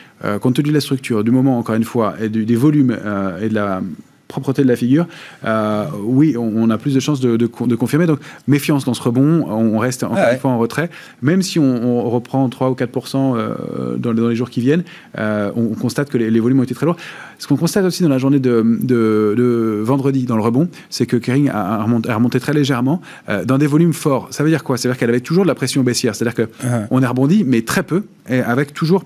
compte 0.42 0.56
tenu 0.56 0.70
de 0.70 0.74
la 0.74 0.82
structure, 0.82 1.24
du 1.24 1.32
moment, 1.32 1.58
encore 1.58 1.76
une 1.76 1.84
fois, 1.84 2.16
et 2.22 2.30
des 2.30 2.56
volumes 2.56 2.98
et 3.42 3.50
de 3.50 3.54
la 3.54 3.82
propreté 4.30 4.62
de 4.62 4.68
la 4.68 4.76
figure, 4.76 5.08
euh, 5.44 5.86
oui, 6.04 6.38
on, 6.38 6.70
a 6.70 6.78
plus 6.78 6.94
de 6.94 7.00
chances 7.00 7.20
de, 7.20 7.36
de, 7.36 7.48
confirmer. 7.48 8.06
Donc, 8.06 8.20
méfiance 8.48 8.86
dans 8.86 8.94
ce 8.94 9.02
rebond. 9.02 9.46
On 9.50 9.80
reste 9.80 10.04
encore 10.04 10.32
une 10.32 10.40
fois 10.40 10.52
en 10.52 10.60
retrait. 10.60 10.90
Même 11.22 11.42
si 11.42 11.60
on, 11.60 12.10
reprend 12.10 12.48
3 12.48 12.70
ou 12.70 12.76
4 12.76 13.16
euh, 13.16 13.98
dans, 13.98 14.12
les, 14.12 14.22
dans, 14.22 14.28
les 14.30 14.36
jours 14.36 14.50
qui 14.50 14.62
viennent, 14.62 14.84
euh, 15.18 15.52
on, 15.56 15.70
constate 15.70 16.10
que 16.10 16.18
les, 16.18 16.40
volumes 16.40 16.60
ont 16.60 16.64
été 16.64 16.76
très 16.76 16.86
lourds. 16.86 16.96
Ce 17.40 17.48
qu'on 17.48 17.58
constate 17.58 17.86
aussi 17.86 18.04
dans 18.04 18.10
la 18.10 18.20
journée 18.20 18.40
de, 18.40 19.82
vendredi, 19.84 20.26
dans 20.26 20.38
le 20.38 20.44
rebond, 20.44 20.70
c'est 20.92 21.08
que 21.08 21.18
Kering 21.18 21.50
a, 21.50 21.84
remonté, 21.84 22.40
très 22.40 22.54
légèrement 22.54 23.02
dans 23.46 23.58
des 23.58 23.68
volumes 23.68 23.94
forts. 23.94 24.28
Ça 24.30 24.44
veut 24.44 24.50
dire 24.50 24.64
quoi? 24.64 24.78
Ça 24.78 24.88
veut 24.88 24.94
dire 24.94 25.00
qu'elle 25.00 25.10
avait 25.10 25.22
toujours 25.22 25.44
de 25.44 25.48
la 25.48 25.56
pression 25.56 25.82
baissière. 25.82 26.14
C'est-à-dire 26.14 26.48
qu'on 26.48 27.02
est 27.02 27.08
rebondi, 27.08 27.44
mais 27.44 27.64
très 27.64 27.82
peu, 27.82 28.04
et 28.30 28.42
avec 28.42 28.74
toujours 28.76 29.04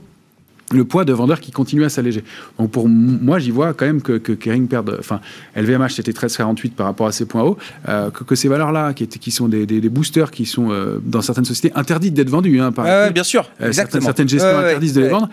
le 0.74 0.86
poids 0.86 1.06
de 1.06 1.14
vendeurs 1.14 1.40
qui 1.40 1.52
continue 1.52 1.84
à 1.84 1.90
s'alléger. 1.90 2.24
Donc 2.60 2.72
pour 2.72 2.88
moi, 2.88 3.40
j'y 3.40 3.52
vois 3.52 3.74
quand 3.74 3.86
même 3.86 4.02
que, 4.02 4.18
Kering 4.18 4.68
perd. 4.68 4.96
Enfin, 5.00 5.20
LVMH 5.56 5.90
c'était 5.90 6.12
13,48 6.12 6.72
par 6.72 6.86
rapport 6.86 7.08
à 7.08 7.12
ces 7.12 7.26
points 7.26 7.44
hauts. 7.44 7.58
Euh, 7.88 8.10
que, 8.10 8.36
ces 8.36 8.48
valeurs-là, 8.48 8.94
qui, 8.94 9.08
qui 9.08 9.32
sont 9.32 9.48
des, 9.48 9.66
boosters, 9.90 10.32
qui 10.32 10.46
sont 10.46 10.72
euh, 10.72 11.00
dans 11.04 11.22
certaines 11.22 11.46
sociétés 11.46 11.76
interdites 11.76 12.14
d'être 12.14 12.30
vendues, 12.30 12.60
hein, 12.60 12.72
par 12.72 13.12
bien 13.12 13.24
sûr, 13.24 13.50
euh, 13.62 13.68
exactement. 13.68 14.04
Certaines, 14.04 14.30
gestions 14.30 14.58
interdisent 14.58 14.94
de 14.94 15.02
les 15.02 15.10
vendre, 15.10 15.30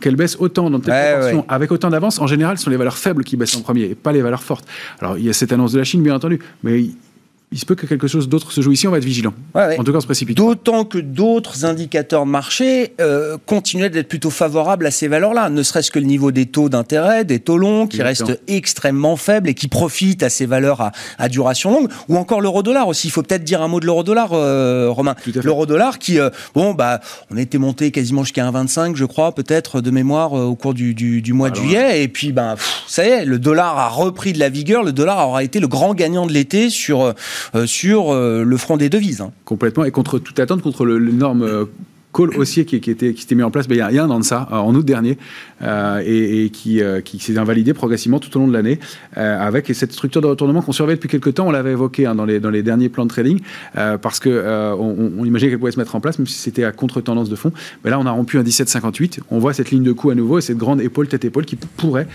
qu'elles 0.00 0.16
baissent 0.16 0.36
autant 0.38 0.70
dans 0.70 0.80
telle 0.80 1.12
proportion, 1.12 1.44
avec 1.48 1.72
autant 1.72 1.90
d'avance. 1.90 2.20
En 2.20 2.26
général, 2.26 2.58
ce 2.58 2.64
sont 2.64 2.70
les 2.70 2.76
valeurs 2.76 2.98
faibles 2.98 3.24
qui 3.24 3.36
baissent 3.36 3.56
en 3.56 3.62
premier, 3.62 3.82
et 3.84 3.94
pas 3.94 4.12
les 4.12 4.22
valeurs 4.22 4.42
fortes. 4.42 4.66
Alors 5.00 5.18
il 5.18 5.24
y 5.24 5.30
a 5.30 5.32
cette 5.32 5.52
annonce 5.52 5.72
de 5.72 5.78
la 5.78 5.84
Chine, 5.84 6.02
bien 6.02 6.14
entendu, 6.14 6.38
mais 6.62 6.86
il 7.54 7.58
se 7.60 7.66
peut 7.66 7.76
que 7.76 7.86
quelque 7.86 8.08
chose 8.08 8.28
d'autre 8.28 8.50
se 8.50 8.60
joue 8.60 8.72
ici, 8.72 8.88
on 8.88 8.90
va 8.90 8.98
être 8.98 9.04
vigilant. 9.04 9.32
En 9.54 9.84
tout 9.84 9.92
cas, 9.92 9.98
on 9.98 10.00
se 10.00 10.06
précipite. 10.06 10.36
D'autant 10.36 10.84
que 10.84 10.98
d'autres 10.98 11.64
indicateurs 11.64 12.26
de 12.26 12.30
marché 12.30 12.94
euh, 13.00 13.38
continuent 13.46 13.90
d'être 13.90 14.08
plutôt 14.08 14.30
favorables 14.30 14.84
à 14.86 14.90
ces 14.90 15.06
valeurs-là, 15.06 15.50
ne 15.50 15.62
serait-ce 15.62 15.92
que 15.92 16.00
le 16.00 16.04
niveau 16.04 16.32
des 16.32 16.46
taux 16.46 16.68
d'intérêt, 16.68 17.24
des 17.24 17.38
taux 17.38 17.56
longs, 17.56 17.86
qui 17.86 18.02
restent 18.02 18.40
extrêmement 18.48 19.14
faibles 19.14 19.48
et 19.48 19.54
qui 19.54 19.68
profitent 19.68 20.24
à 20.24 20.30
ces 20.30 20.46
valeurs 20.46 20.90
à, 21.16 21.28
duration 21.28 21.70
longue, 21.70 21.88
ou 22.08 22.16
encore 22.16 22.40
l'euro-dollar 22.40 22.88
aussi. 22.88 23.06
Il 23.06 23.12
faut 23.12 23.22
peut-être 23.22 23.44
dire 23.44 23.62
un 23.62 23.68
mot 23.68 23.78
de 23.78 23.86
l'euro-dollar, 23.86 24.30
euh, 24.32 24.88
Romain. 24.90 25.14
L'euro-dollar 25.44 26.00
qui, 26.00 26.18
euh, 26.18 26.30
bon, 26.56 26.74
bah, 26.74 27.00
on 27.30 27.36
était 27.36 27.58
monté 27.58 27.92
quasiment 27.92 28.24
jusqu'à 28.24 28.44
1,25, 28.44 28.96
je 28.96 29.04
crois, 29.04 29.32
peut-être 29.32 29.80
de 29.80 29.92
mémoire 29.92 30.32
au 30.32 30.56
cours 30.56 30.74
du, 30.74 31.22
mois 31.32 31.50
de 31.50 31.56
juillet, 31.56 32.02
et 32.02 32.08
puis, 32.08 32.32
ben, 32.32 32.56
ça 32.88 33.06
y 33.06 33.10
est, 33.10 33.24
le 33.24 33.38
dollar 33.38 33.78
a 33.78 33.88
repris 33.88 34.32
de 34.32 34.40
la 34.40 34.48
vigueur, 34.48 34.82
le 34.82 34.92
dollar 34.92 35.28
aura 35.28 35.44
été 35.44 35.60
le 35.60 35.68
grand 35.68 35.94
gagnant 35.94 36.26
de 36.26 36.32
l'été 36.32 36.68
sur 36.68 37.02
euh, 37.02 37.12
sur 37.66 38.12
euh, 38.12 38.44
le 38.44 38.56
front 38.56 38.76
des 38.76 38.88
devises. 38.88 39.20
Hein. 39.20 39.32
Complètement, 39.44 39.84
et 39.84 39.90
contre 39.90 40.18
toute 40.18 40.38
attente, 40.40 40.62
contre 40.62 40.86
l'énorme 40.86 41.42
euh, 41.42 41.64
call 42.12 42.30
haussier 42.36 42.64
qui, 42.64 42.76
était, 42.76 43.14
s'était 43.16 43.34
mis 43.34 43.42
en 43.42 43.50
place 43.50 43.66
ben, 43.66 43.74
il 43.90 43.94
y 43.94 43.98
a 43.98 44.04
un 44.04 44.10
an 44.10 44.20
de 44.20 44.24
ça, 44.24 44.48
en 44.50 44.74
août 44.74 44.84
dernier, 44.84 45.18
et, 45.64 46.50
qui, 46.52 46.80
qui 47.04 47.18
s'est 47.18 47.38
invalidé 47.38 47.74
progressivement 47.74 48.18
tout 48.18 48.36
au 48.36 48.40
long 48.40 48.48
de 48.48 48.52
l'année, 48.52 48.78
avec 49.16 49.70
cette 49.74 49.92
structure 49.92 50.20
de 50.20 50.26
retournement 50.26 50.62
qu'on 50.62 50.72
surveille 50.72 50.96
depuis 50.96 51.08
quelques 51.08 51.34
temps. 51.34 51.46
On 51.46 51.50
l'avait 51.50 51.72
évoqué 51.72 52.06
hein, 52.06 52.14
dans, 52.14 52.24
les, 52.24 52.40
dans 52.40 52.50
les 52.50 52.62
derniers 52.62 52.88
plans 52.88 53.04
de 53.04 53.10
trading, 53.10 53.40
parce 53.74 54.20
qu'on 54.20 54.30
on, 54.30 55.24
imaginait 55.24 55.50
qu'elle 55.50 55.58
pouvait 55.58 55.72
se 55.72 55.78
mettre 55.78 55.94
en 55.94 56.00
place, 56.00 56.18
même 56.18 56.26
si 56.26 56.38
c'était 56.38 56.64
à 56.64 56.72
contre-tendance 56.72 57.28
de 57.28 57.36
fond. 57.36 57.52
Mais 57.84 57.90
là, 57.90 57.98
on 57.98 58.06
a 58.06 58.10
rompu 58.10 58.38
un 58.38 58.42
17,58. 58.42 59.20
On 59.30 59.38
voit 59.38 59.52
cette 59.52 59.70
ligne 59.70 59.82
de 59.82 59.92
coup 59.92 60.10
à 60.10 60.14
nouveau 60.14 60.38
et 60.38 60.42
cette 60.42 60.58
grande 60.58 60.80
épaule, 60.80 61.08
tête-épaule 61.08 61.44
qui 61.44 61.56
pourrait 61.56 62.06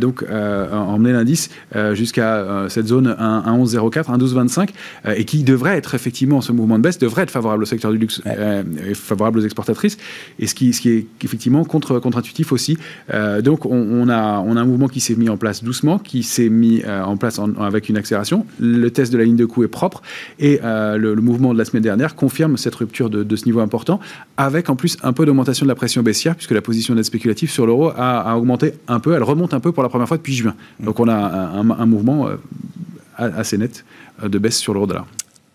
donc 0.00 0.24
emmener 0.28 1.12
l'indice 1.12 1.50
jusqu'à 1.92 2.66
cette 2.68 2.86
zone 2.86 3.08
1,11,04, 3.18 4.18
1,12,25, 4.18 4.70
et 5.16 5.24
qui 5.24 5.44
devrait 5.44 5.76
être 5.76 5.94
effectivement, 5.94 6.40
ce 6.40 6.52
mouvement 6.52 6.78
de 6.78 6.82
baisse 6.82 6.98
devrait 6.98 7.22
être 7.22 7.30
favorable 7.30 7.62
au 7.62 7.66
secteur 7.66 7.92
du 7.92 7.98
luxe, 7.98 8.22
et 8.26 8.94
favorable 8.94 9.38
aux 9.38 9.42
exportatrices, 9.42 9.98
et 10.38 10.46
ce 10.46 10.54
qui, 10.54 10.72
ce 10.72 10.80
qui 10.80 10.90
est 10.90 11.06
effectivement 11.22 11.64
contre, 11.64 11.98
contre-intuitif 11.98 12.52
aussi. 12.52 12.78
Euh, 13.12 13.42
donc 13.42 13.66
on, 13.66 14.08
a, 14.08 14.40
on 14.40 14.56
a 14.56 14.60
un 14.60 14.64
mouvement 14.64 14.88
qui 14.88 15.00
s'est 15.00 15.14
mis 15.14 15.28
en 15.28 15.36
place 15.36 15.62
doucement, 15.64 15.98
qui 15.98 16.22
s'est 16.22 16.48
mis 16.48 16.82
euh, 16.84 17.02
en 17.02 17.16
place 17.16 17.40
avec 17.60 17.88
une 17.88 17.96
accélération. 17.96 18.46
Le 18.60 18.90
test 18.90 19.12
de 19.12 19.18
la 19.18 19.24
ligne 19.24 19.36
de 19.36 19.44
coût 19.44 19.64
est 19.64 19.68
propre, 19.68 20.02
et 20.38 20.60
euh, 20.62 20.96
le, 20.96 21.16
mouvement 21.16 21.52
de 21.52 21.58
la 21.58 21.64
semaine 21.64 21.82
dernière 21.82 22.14
confirme 22.14 22.56
cette 22.56 22.74
rupture 22.74 23.10
de, 23.10 23.36
ce 23.36 23.44
niveau 23.44 23.60
important, 23.60 24.00
avec 24.36 24.70
en 24.70 24.76
plus 24.76 24.96
un 25.02 25.12
peu 25.12 25.26
d'augmentation 25.26 25.64
de 25.64 25.68
la 25.68 25.74
pression 25.74 26.02
baissière, 26.02 26.34
puisque 26.34 26.52
la 26.52 26.62
position 26.62 26.94
net 26.94 27.04
spéculative 27.04 27.50
sur 27.50 27.66
l'euro 27.66 27.90
a, 27.96 28.36
augmenté 28.36 28.74
un 28.88 29.00
peu, 29.00 29.14
elle 29.14 29.22
remonte 29.22 29.54
un 29.54 29.60
peu 29.60 29.72
pour 29.72 29.82
la 29.82 29.88
première 29.88 30.08
fois 30.08 30.16
depuis 30.16 30.34
juin. 30.34 30.54
Donc 30.80 31.00
on 31.00 31.08
a 31.08 31.14
un, 31.14 31.70
un 31.70 31.86
mouvement 31.86 32.28
assez 33.16 33.58
net 33.58 33.84
de 34.22 34.38
baisse 34.38 34.58
sur 34.58 34.74
l'euro 34.74 34.86
dollar. 34.86 35.06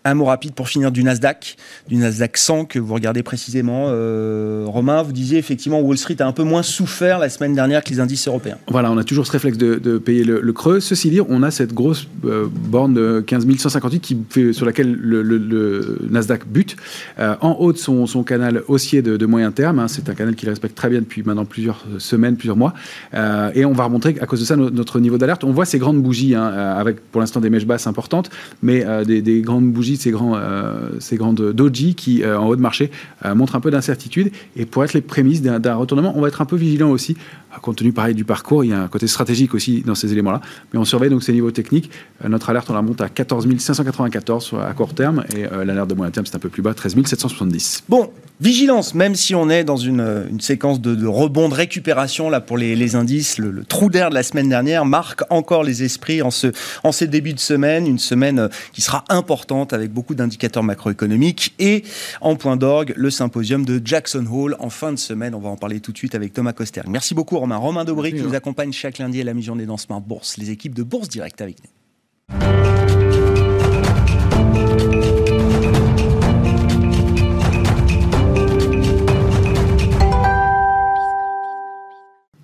Un 0.06 0.12
mot 0.12 0.26
rapide 0.26 0.52
pour 0.52 0.68
finir 0.68 0.92
du 0.92 1.02
Nasdaq, 1.02 1.56
du 1.88 1.96
Nasdaq 1.96 2.36
100 2.36 2.66
que 2.66 2.78
vous 2.78 2.92
regardez 2.92 3.22
précisément. 3.22 3.86
Euh, 3.88 4.64
Romain, 4.66 5.00
vous 5.00 5.12
disiez 5.12 5.38
effectivement 5.38 5.80
Wall 5.80 5.96
Street 5.96 6.16
a 6.20 6.26
un 6.26 6.32
peu 6.32 6.42
moins 6.42 6.62
souffert 6.62 7.18
la 7.18 7.30
semaine 7.30 7.54
dernière 7.54 7.82
que 7.82 7.88
les 7.88 8.00
indices 8.00 8.28
européens. 8.28 8.58
Voilà, 8.68 8.92
on 8.92 8.98
a 8.98 9.04
toujours 9.04 9.26
ce 9.26 9.32
réflexe 9.32 9.56
de, 9.56 9.96
payer 9.96 10.24
le, 10.24 10.52
creux. 10.52 10.80
Ceci 10.80 11.08
dit, 11.08 11.22
on 11.26 11.42
a 11.42 11.50
cette 11.50 11.72
grosse 11.72 12.06
euh, 12.26 12.48
borne 12.50 12.92
de 12.92 13.24
15 13.26 13.46
158 13.56 14.00
qui 14.00 14.18
fait, 14.28 14.52
sur 14.52 14.66
laquelle 14.66 14.92
le, 14.92 15.98
Nasdaq 16.10 16.46
bute. 16.48 16.76
Euh, 17.18 17.36
en 17.40 17.52
haut 17.52 17.72
de 17.72 17.78
son, 17.78 18.04
canal 18.24 18.62
haussier 18.68 19.00
de, 19.00 19.24
moyen 19.24 19.52
terme, 19.52 19.78
hein, 19.78 19.88
c'est 19.88 20.10
un 20.10 20.14
canal 20.14 20.34
qu'il 20.34 20.50
respecte 20.50 20.74
très 20.74 20.90
bien 20.90 21.00
depuis 21.00 21.22
maintenant 21.22 21.46
plusieurs 21.46 21.82
semaines, 21.96 22.36
plusieurs 22.36 22.58
mois. 22.58 22.74
et 23.14 23.64
on 23.64 23.72
va 23.72 23.84
remontrer 23.84 24.16
à 24.20 24.26
cause 24.26 24.40
de 24.40 24.44
ça 24.44 24.54
notre 24.56 25.00
niveau 25.00 25.16
d'alerte. 25.16 25.44
On 25.44 25.52
voit 25.52 25.64
ces 25.64 25.78
grandes 25.78 26.02
bougies 26.02 26.34
hein, 26.34 26.44
avec 26.44 27.00
pour 27.10 27.22
l'instant 27.22 27.40
des 27.40 27.48
mèches 27.48 27.66
basses 27.66 27.86
importantes, 27.86 28.28
mais 28.60 28.84
des 29.06 29.40
grandes 29.40 29.72
bougies 29.72 29.93
ces, 30.00 30.10
grands, 30.10 30.36
euh, 30.36 30.90
ces 31.00 31.16
grandes 31.16 31.52
doji 31.52 31.94
qui, 31.94 32.22
euh, 32.22 32.38
en 32.38 32.46
haut 32.46 32.56
de 32.56 32.60
marché, 32.60 32.90
euh, 33.24 33.34
montrent 33.34 33.56
un 33.56 33.60
peu 33.60 33.70
d'incertitude. 33.70 34.30
Et 34.56 34.66
pour 34.66 34.84
être 34.84 34.92
les 34.92 35.00
prémices 35.00 35.42
d'un 35.42 35.74
retournement, 35.74 36.12
on 36.16 36.20
va 36.20 36.28
être 36.28 36.40
un 36.40 36.46
peu 36.46 36.56
vigilant 36.56 36.90
aussi, 36.90 37.16
compte 37.62 37.76
tenu 37.76 37.92
pareil 37.92 38.14
du 38.14 38.24
parcours. 38.24 38.64
Il 38.64 38.70
y 38.70 38.72
a 38.72 38.82
un 38.82 38.88
côté 38.88 39.06
stratégique 39.06 39.54
aussi 39.54 39.82
dans 39.82 39.94
ces 39.94 40.12
éléments-là. 40.12 40.40
Mais 40.72 40.78
on 40.78 40.84
surveille 40.84 41.10
donc 41.10 41.22
ces 41.22 41.32
niveaux 41.32 41.52
techniques. 41.52 41.90
notre 42.26 42.50
alerte, 42.50 42.68
on 42.70 42.74
la 42.74 42.82
monte 42.82 43.00
à 43.00 43.08
14 43.08 43.46
594 43.58 44.54
à 44.60 44.72
court 44.72 44.94
terme. 44.94 45.24
Et 45.36 45.44
l'alerte 45.64 45.88
de 45.88 45.94
moyen 45.94 46.10
terme, 46.10 46.26
c'est 46.26 46.34
un 46.34 46.40
peu 46.40 46.48
plus 46.48 46.62
bas, 46.62 46.74
13 46.74 46.96
770. 47.04 47.84
Bon, 47.88 48.10
vigilance, 48.40 48.94
même 48.94 49.14
si 49.14 49.34
on 49.34 49.48
est 49.50 49.62
dans 49.62 49.76
une, 49.76 50.26
séquence 50.40 50.80
de, 50.80 50.94
de, 50.94 51.06
rebond, 51.06 51.48
de 51.48 51.54
récupération 51.54 52.28
là 52.28 52.40
pour 52.40 52.58
les, 52.58 52.74
les 52.74 52.96
indices, 52.96 53.38
le, 53.38 53.64
trou 53.64 53.88
d'air 53.88 54.10
de 54.10 54.14
la 54.14 54.22
semaine 54.22 54.48
dernière 54.48 54.84
marque 54.84 55.22
encore 55.30 55.62
les 55.62 55.82
esprits 55.82 56.22
en, 56.22 56.30
ce, 56.30 56.48
en 56.82 56.92
ces 56.92 57.06
débuts 57.06 57.34
de 57.34 57.40
semaine, 57.40 57.86
une 57.86 57.98
semaine 57.98 58.48
qui 58.72 58.80
sera 58.80 59.04
importante 59.08 59.72
avec 59.72 59.83
beaucoup 59.92 60.14
d'indicateurs 60.14 60.62
macroéconomiques 60.62 61.54
et 61.58 61.84
en 62.20 62.36
point 62.36 62.56
d'orgue 62.56 62.94
le 62.96 63.10
symposium 63.10 63.64
de 63.64 63.80
Jackson 63.84 64.26
Hole 64.30 64.56
en 64.58 64.70
fin 64.70 64.92
de 64.92 64.98
semaine. 64.98 65.34
On 65.34 65.40
va 65.40 65.48
en 65.48 65.56
parler 65.56 65.80
tout 65.80 65.92
de 65.92 65.98
suite 65.98 66.14
avec 66.14 66.32
Thomas 66.32 66.52
Coster. 66.52 66.82
Merci 66.88 67.14
beaucoup 67.14 67.38
Romain. 67.38 67.56
Romain 67.56 67.84
Dobry 67.84 68.12
qui 68.12 68.22
nous 68.22 68.34
accompagne 68.34 68.72
chaque 68.72 68.98
lundi 68.98 69.20
à 69.20 69.24
la 69.24 69.34
mi-journée 69.34 69.66
dans 69.66 69.76
Smart 69.76 70.00
Bourse. 70.00 70.36
Les 70.36 70.50
équipes 70.50 70.74
de 70.74 70.82
Bourse 70.82 71.08
Direct 71.08 71.40
avec 71.40 71.56
nous. 71.62 71.70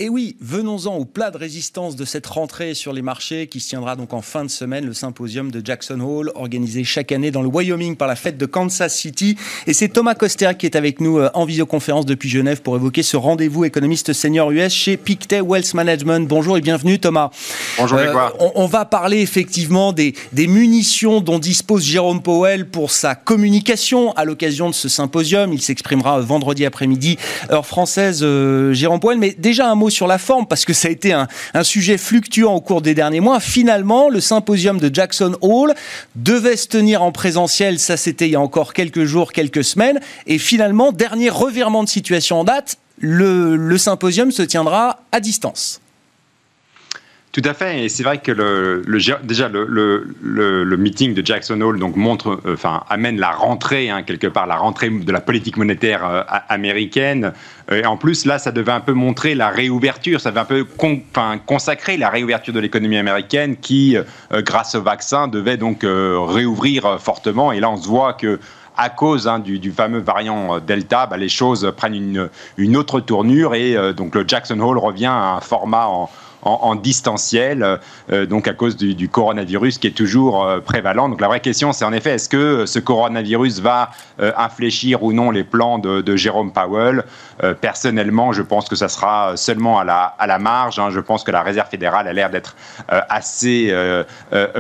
Et 0.02 0.08
oui, 0.08 0.38
venons 0.40 0.69
Venons-en 0.80 0.98
au 0.98 1.04
plat 1.04 1.30
de 1.30 1.36
résistance 1.36 1.94
de 1.96 2.04
cette 2.04 2.26
rentrée 2.26 2.74
sur 2.74 2.92
les 2.92 3.02
marchés 3.02 3.48
qui 3.48 3.60
se 3.60 3.68
tiendra 3.68 3.96
donc 3.96 4.14
en 4.14 4.22
fin 4.22 4.44
de 4.44 4.50
semaine, 4.50 4.86
le 4.86 4.94
symposium 4.94 5.50
de 5.50 5.60
Jackson 5.64 6.00
Hole, 6.00 6.32
organisé 6.34 6.84
chaque 6.84 7.12
année 7.12 7.30
dans 7.30 7.42
le 7.42 7.48
Wyoming 7.48 7.96
par 7.96 8.08
la 8.08 8.16
fête 8.16 8.38
de 8.38 8.46
Kansas 8.46 8.94
City. 8.94 9.36
Et 9.66 9.74
c'est 9.74 9.88
Thomas 9.88 10.14
Coster 10.14 10.52
qui 10.58 10.66
est 10.66 10.76
avec 10.76 11.00
nous 11.00 11.18
euh, 11.18 11.28
en 11.34 11.44
visioconférence 11.44 12.06
depuis 12.06 12.28
Genève 12.28 12.62
pour 12.62 12.76
évoquer 12.76 13.02
ce 13.02 13.16
rendez-vous 13.16 13.64
économiste 13.64 14.12
senior 14.12 14.52
US 14.52 14.72
chez 14.72 14.96
Pictet 14.96 15.40
Wealth 15.40 15.74
Management. 15.74 16.26
Bonjour 16.26 16.56
et 16.56 16.60
bienvenue 16.60 16.98
Thomas. 16.98 17.30
Bonjour 17.78 17.98
euh, 17.98 18.14
on, 18.38 18.52
on, 18.54 18.66
va 18.66 18.84
parler 18.84 19.20
effectivement 19.20 19.92
des, 19.92 20.14
des 20.32 20.46
munitions 20.46 21.20
dont 21.20 21.38
dispose 21.38 21.84
Jérôme 21.84 22.22
Powell 22.22 22.66
pour 22.66 22.90
sa 22.90 23.14
communication 23.14 24.12
à 24.12 24.24
l'occasion 24.24 24.70
de 24.70 24.74
ce 24.74 24.88
symposium. 24.88 25.52
Il 25.52 25.60
s'exprimera 25.60 26.20
vendredi 26.20 26.64
après-midi, 26.64 27.18
heure 27.50 27.66
française, 27.66 28.20
euh, 28.22 28.72
Jérôme 28.72 29.00
Powell. 29.00 29.18
Mais 29.18 29.34
déjà 29.36 29.70
un 29.70 29.74
mot 29.74 29.90
sur 29.90 30.06
la 30.06 30.18
forme 30.18 30.46
parce 30.46 30.64
que 30.64 30.69
ça 30.72 30.88
a 30.88 30.90
été 30.90 31.12
un, 31.12 31.28
sujet 31.62 31.98
fluctuant 31.98 32.54
au 32.54 32.60
cours 32.60 32.82
des 32.82 32.94
derniers 32.94 33.20
mois. 33.20 33.40
Finalement, 33.40 34.08
le 34.08 34.20
symposium 34.20 34.78
de 34.78 34.92
Jackson 34.92 35.36
Hall 35.40 35.74
devait 36.16 36.56
se 36.56 36.68
tenir 36.68 37.02
en 37.02 37.12
présentiel, 37.12 37.78
ça 37.78 37.96
c'était 37.96 38.26
il 38.26 38.32
y 38.32 38.36
a 38.36 38.40
encore 38.40 38.72
quelques 38.72 39.04
jours, 39.04 39.32
quelques 39.32 39.64
semaines, 39.64 40.00
et 40.26 40.38
finalement, 40.38 40.92
dernier 40.92 41.30
revirement 41.30 41.84
de 41.84 41.88
situation 41.88 42.40
en 42.40 42.44
date, 42.44 42.78
le 42.98 43.78
symposium 43.78 44.30
se 44.30 44.42
tiendra 44.42 45.00
à 45.12 45.20
distance. 45.20 45.80
Tout 47.32 47.42
à 47.44 47.54
fait, 47.54 47.84
et 47.84 47.88
c'est 47.88 48.02
vrai 48.02 48.18
que 48.18 48.32
le, 48.32 48.82
déjà 49.22 49.48
le, 49.48 50.76
meeting 50.76 51.14
de 51.14 51.24
Jackson 51.24 51.60
Hole 51.60 51.78
euh, 51.80 52.56
amène 52.88 53.20
la 53.20 53.30
rentrée 53.30 53.88
hein, 53.88 54.02
quelque 54.02 54.26
part, 54.26 54.48
la 54.48 54.56
rentrée 54.56 54.90
de 54.90 55.12
la 55.12 55.20
politique 55.20 55.56
monétaire 55.56 56.04
euh, 56.04 56.22
américaine. 56.48 57.32
Euh, 57.70 57.82
et 57.82 57.86
en 57.86 57.96
plus 57.96 58.24
là, 58.24 58.40
ça 58.40 58.50
devait 58.50 58.72
un 58.72 58.80
peu 58.80 58.94
montrer 58.94 59.36
la 59.36 59.50
réouverture, 59.50 60.20
ça 60.20 60.30
devait 60.30 60.40
un 60.40 60.44
peu 60.44 60.66
consacrer 61.46 61.96
la 61.96 62.08
réouverture 62.08 62.52
de 62.52 62.58
l'économie 62.58 62.96
américaine 62.96 63.56
qui, 63.56 63.96
grâce 64.32 64.74
au 64.74 64.82
vaccin, 64.82 65.28
devait 65.28 65.56
donc 65.56 65.82
réouvrir 65.84 67.00
fortement. 67.00 67.52
Et 67.52 67.60
là, 67.60 67.70
on 67.70 67.76
se 67.76 67.86
voit 67.86 68.14
que 68.14 68.40
à 68.76 68.88
cause 68.88 69.28
hein, 69.28 69.38
du, 69.38 69.70
fameux 69.70 70.00
variant 70.00 70.58
Delta, 70.58 71.06
bah, 71.06 71.16
les 71.16 71.28
choses 71.28 71.72
prennent 71.76 72.28
une 72.56 72.76
autre 72.76 72.98
tournure 72.98 73.54
et 73.54 73.76
donc 73.92 74.16
le 74.16 74.24
Jackson 74.26 74.58
Hole 74.58 74.78
revient 74.78 75.06
à 75.06 75.36
un 75.36 75.40
format 75.40 75.86
en 75.86 76.10
en, 76.42 76.74
distanciel, 76.74 77.78
euh, 78.10 78.26
donc 78.26 78.48
à 78.48 78.54
cause 78.54 78.76
du, 78.76 79.08
coronavirus 79.08 79.78
qui 79.78 79.86
est 79.86 79.96
toujours 79.96 80.44
euh, 80.44 80.60
prévalent. 80.60 81.08
Donc 81.08 81.20
la 81.20 81.28
vraie 81.28 81.40
question, 81.40 81.72
c'est 81.72 81.84
en 81.84 81.92
effet, 81.92 82.12
est-ce 82.12 82.28
que 82.28 82.66
ce 82.66 82.78
coronavirus 82.78 83.60
va 83.60 83.90
euh, 84.20 84.32
infléchir 84.36 85.02
ou 85.02 85.12
non 85.12 85.30
les 85.30 85.44
plans 85.44 85.78
de, 85.78 86.16
Jérôme 86.16 86.52
Powell? 86.52 87.04
Personnellement, 87.60 88.32
je 88.32 88.42
pense 88.42 88.68
que 88.68 88.76
ça 88.76 88.88
sera 88.88 89.36
seulement 89.36 89.78
à 89.78 89.84
la, 89.84 90.38
marge. 90.38 90.78
Hein. 90.78 90.90
Je 90.90 91.00
pense 91.00 91.24
que 91.24 91.30
la 91.30 91.42
Réserve 91.42 91.70
fédérale 91.70 92.06
a 92.06 92.12
l'air 92.12 92.28
d'être 92.28 92.54
assez 92.88 93.74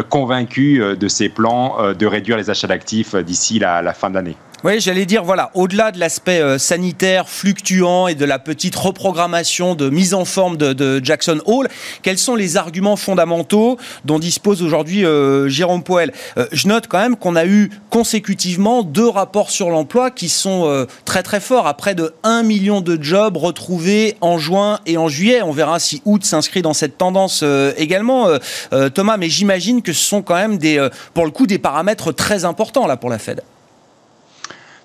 convaincue 0.08 0.96
de 0.96 1.08
ses 1.08 1.28
plans 1.28 1.76
de 1.92 2.06
réduire 2.06 2.38
les 2.38 2.48
achats 2.48 2.68
d'actifs 2.68 3.14
d'ici 3.16 3.58
la 3.58 3.92
fin 3.92 4.08
de 4.08 4.14
l'année. 4.14 4.36
Oui, 4.62 4.78
j'allais 4.78 5.06
dire, 5.06 5.24
voilà, 5.24 5.50
au-delà 5.54 5.90
de 5.90 5.98
l'aspect 5.98 6.38
euh, 6.42 6.58
sanitaire 6.58 7.30
fluctuant 7.30 8.08
et 8.08 8.14
de 8.14 8.26
la 8.26 8.38
petite 8.38 8.76
reprogrammation 8.76 9.74
de 9.74 9.88
mise 9.88 10.12
en 10.12 10.26
forme 10.26 10.58
de, 10.58 11.00
Jackson 11.02 11.40
Hole, 11.46 11.66
quels 12.02 12.18
sont 12.18 12.34
les 12.34 12.58
arguments 12.58 12.96
fondamentaux 12.96 13.78
dont 14.04 14.18
dispose 14.18 14.62
aujourd'hui 14.62 15.06
euh, 15.06 15.48
Jérôme 15.48 15.82
Poel 15.82 16.12
euh, 16.36 16.46
Je 16.52 16.68
note 16.68 16.88
quand 16.88 16.98
même 16.98 17.16
qu'on 17.16 17.36
a 17.36 17.46
eu 17.46 17.70
consécutivement 17.88 18.82
deux 18.82 19.08
rapports 19.08 19.50
sur 19.50 19.70
l'emploi 19.70 20.10
qui 20.10 20.28
sont 20.28 20.86
très 21.06 21.22
très 21.22 21.40
forts, 21.40 21.66
à 21.66 21.74
près 21.74 21.94
de 21.94 22.12
1 22.22 22.42
million 22.42 22.82
de 22.82 23.02
jobs 23.02 23.38
retrouvés 23.38 24.16
en 24.20 24.36
juin 24.36 24.78
et 24.84 24.98
en 24.98 25.08
juillet. 25.08 25.40
On 25.40 25.52
verra 25.52 25.78
si 25.78 26.02
août 26.04 26.22
s'inscrit 26.22 26.60
dans 26.60 26.74
cette 26.74 26.98
tendance 26.98 27.42
également, 27.76 28.28
Thomas, 28.94 29.16
mais 29.16 29.28
j'imagine 29.28 29.82
que 29.82 29.92
ce 29.92 30.04
sont 30.04 30.22
quand 30.22 30.36
même 30.36 30.58
des, 30.58 30.86
pour 31.14 31.24
le 31.24 31.30
coup 31.30 31.46
des 31.46 31.58
paramètres 31.58 32.12
très 32.12 32.44
importants 32.44 32.86
là 32.86 32.96
pour 32.96 33.10
la 33.10 33.18
Fed. 33.18 33.42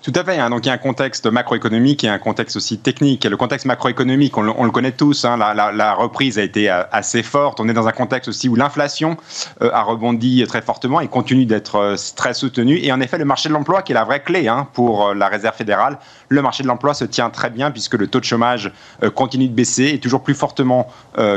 Tout 0.06 0.12
à 0.14 0.22
fait. 0.22 0.38
Hein. 0.38 0.50
Donc 0.50 0.64
il 0.64 0.68
y 0.68 0.70
a 0.70 0.74
un 0.74 0.78
contexte 0.78 1.26
macroéconomique 1.26 2.04
et 2.04 2.08
un 2.08 2.20
contexte 2.20 2.54
aussi 2.54 2.78
technique. 2.78 3.24
Le 3.24 3.36
contexte 3.36 3.66
macroéconomique, 3.66 4.38
on 4.38 4.42
le, 4.42 4.70
connaît 4.70 4.92
tous. 4.92 5.24
Hein. 5.24 5.36
La, 5.36 5.94
reprise 5.94 6.38
a 6.38 6.44
été 6.44 6.70
euh, 6.70 6.84
assez 6.92 7.24
forte. 7.24 7.58
On 7.58 7.68
est 7.68 7.72
dans 7.72 7.88
un 7.88 7.92
contexte 7.92 8.28
aussi 8.28 8.48
où 8.48 8.54
l'inflation 8.54 9.16
euh, 9.62 9.70
a 9.72 9.82
rebondi 9.82 10.44
très 10.46 10.62
fortement 10.62 11.00
et 11.00 11.08
continue 11.08 11.44
d'être 11.44 11.74
euh, 11.74 11.96
très 12.14 12.34
soutenue. 12.34 12.78
Et 12.84 12.92
en 12.92 13.00
effet, 13.00 13.18
le 13.18 13.24
marché 13.24 13.48
de 13.48 13.54
l'emploi, 13.54 13.82
qui 13.82 13.90
est 13.90 13.96
la 13.96 14.04
vraie 14.04 14.22
clé 14.22 14.46
hein, 14.46 14.68
pour 14.74 15.12
la 15.12 15.26
Réserve 15.26 15.56
fédérale, 15.56 15.98
le 16.28 16.40
marché 16.40 16.62
de 16.62 16.68
l'emploi 16.68 16.94
se 16.94 17.04
tient 17.04 17.30
très 17.30 17.50
bien 17.50 17.72
puisque 17.72 17.94
le 17.94 18.06
taux 18.06 18.20
de 18.20 18.24
chômage 18.24 18.70
continue 19.16 19.48
de 19.48 19.54
baisser 19.54 19.86
et 19.86 19.98
toujours 19.98 20.22
plus 20.22 20.34
fortement 20.34 20.88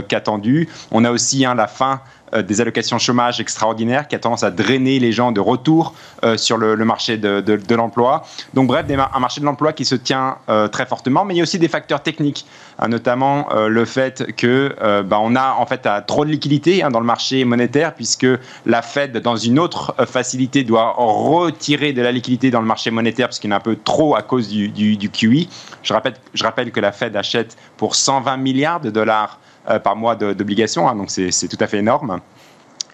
qu'attendu. 0.07 0.69
On 0.91 1.05
a 1.05 1.11
aussi 1.11 1.39
la 1.39 1.67
fin 1.67 2.01
euh, 2.01 2.18
des 2.33 2.61
allocations 2.61 2.99
chômage 2.99 3.39
extraordinaires 3.39 4.07
qui 4.07 4.15
a 4.15 4.19
tendance 4.19 4.43
à 4.43 4.51
drainer 4.51 4.99
les 4.99 5.11
gens 5.11 5.31
de 5.31 5.39
retour 5.39 5.93
euh, 6.23 6.37
sur 6.37 6.57
le, 6.57 6.75
marché 6.85 7.17
de, 7.17 7.75
l'emploi. 7.75 8.23
Donc 8.53 8.67
bref, 8.67 8.85
un 8.89 9.19
marché 9.19 9.41
de 9.41 9.45
l'emploi 9.45 9.73
qui 9.73 9.85
se 9.85 9.95
tient 9.95 10.37
euh, 10.49 10.67
très 10.67 10.85
fortement, 10.85 11.25
mais 11.25 11.33
il 11.33 11.37
y 11.37 11.39
a 11.39 11.43
aussi 11.43 11.59
des 11.59 11.67
facteurs 11.67 12.03
techniques, 12.03 12.45
hein, 12.77 12.87
notamment 12.87 13.47
le 13.53 13.85
fait 13.85 14.33
que 14.35 14.75
bah, 15.03 15.19
on 15.21 15.35
a 15.35 15.55
en 15.57 15.65
fait 15.65 15.87
trop 16.07 16.25
de 16.25 16.29
liquidités 16.29 16.83
hein, 16.83 16.89
dans 16.89 16.99
le 16.99 17.05
marché 17.05 17.43
monétaire 17.45 17.93
puisque 17.93 18.27
la 18.65 18.81
Fed, 18.81 19.17
dans 19.17 19.35
une 19.35 19.59
autre 19.59 19.95
facilité, 20.05 20.63
doit 20.63 20.93
retirer 20.97 21.93
de 21.93 22.01
la 22.01 22.11
liquidité 22.11 22.51
dans 22.51 22.61
le 22.61 22.67
marché 22.67 22.91
monétaire 22.91 23.27
parce 23.27 23.39
qu'il 23.39 23.49
y 23.49 23.53
en 23.53 23.55
a 23.55 23.59
un 23.59 23.61
peu 23.61 23.77
trop 23.83 24.15
à 24.15 24.21
cause 24.21 24.47
du, 24.49 25.09
QI. 25.09 25.49
Je 25.83 25.93
rappelle, 25.93 26.13
je 26.33 26.43
rappelle 26.43 26.71
que 26.71 26.79
la 26.79 26.91
Fed 26.91 27.15
achète 27.15 27.57
pour 27.77 27.95
120 27.95 28.37
milliards 28.37 28.79
de 28.79 28.89
dollars 28.89 29.39
euh, 29.39 29.48
par 29.83 29.95
mois 29.95 30.15
d'obligations, 30.15 30.89
hein, 30.89 30.95
donc 30.95 31.11
c'est 31.11 31.47
tout 31.47 31.57
à 31.59 31.67
fait 31.67 31.77
énorme. 31.77 32.19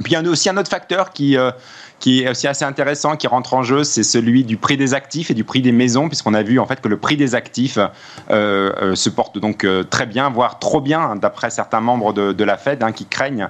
Puis 0.04 0.12
il 0.12 0.14
y 0.14 0.18
a 0.18 0.30
aussi 0.30 0.50
un 0.50 0.58
autre 0.58 0.70
facteur 0.70 1.12
qui, 1.12 1.38
euh, 1.38 1.52
qui 2.00 2.24
est 2.24 2.30
aussi 2.30 2.48
assez 2.48 2.66
intéressant, 2.66 3.16
qui 3.16 3.28
rentre 3.28 3.54
en 3.54 3.64
jeu, 3.64 3.84
c'est 3.84 4.04
celui 4.04 4.44
du 4.44 4.58
prix 4.58 4.78
des 4.78 4.94
actifs 4.94 5.32
et 5.32 5.34
du 5.34 5.44
prix 5.44 5.62
des 5.62 5.72
maisons, 5.72 6.08
puisqu'on 6.08 6.34
a 6.34 6.44
vu 6.44 6.60
en 6.60 6.66
fait 6.66 6.82
que 6.82 6.88
le 6.88 6.98
prix 6.98 7.18
des 7.18 7.36
actifs 7.36 7.78
euh, 7.78 8.72
euh, 8.82 8.96
se 8.96 9.10
porte 9.10 9.38
donc 9.38 9.64
euh, 9.64 9.84
très 9.84 10.06
bien, 10.06 10.30
voire 10.30 10.60
trop 10.60 10.82
bien, 10.82 11.00
hein, 11.00 11.16
d'après 11.16 11.50
certains 11.50 11.82
membres 11.82 12.14
de, 12.14 12.44
la 12.44 12.58
Fed, 12.58 12.84
hein, 12.84 12.92
qui 12.92 13.06
craignent 13.06 13.50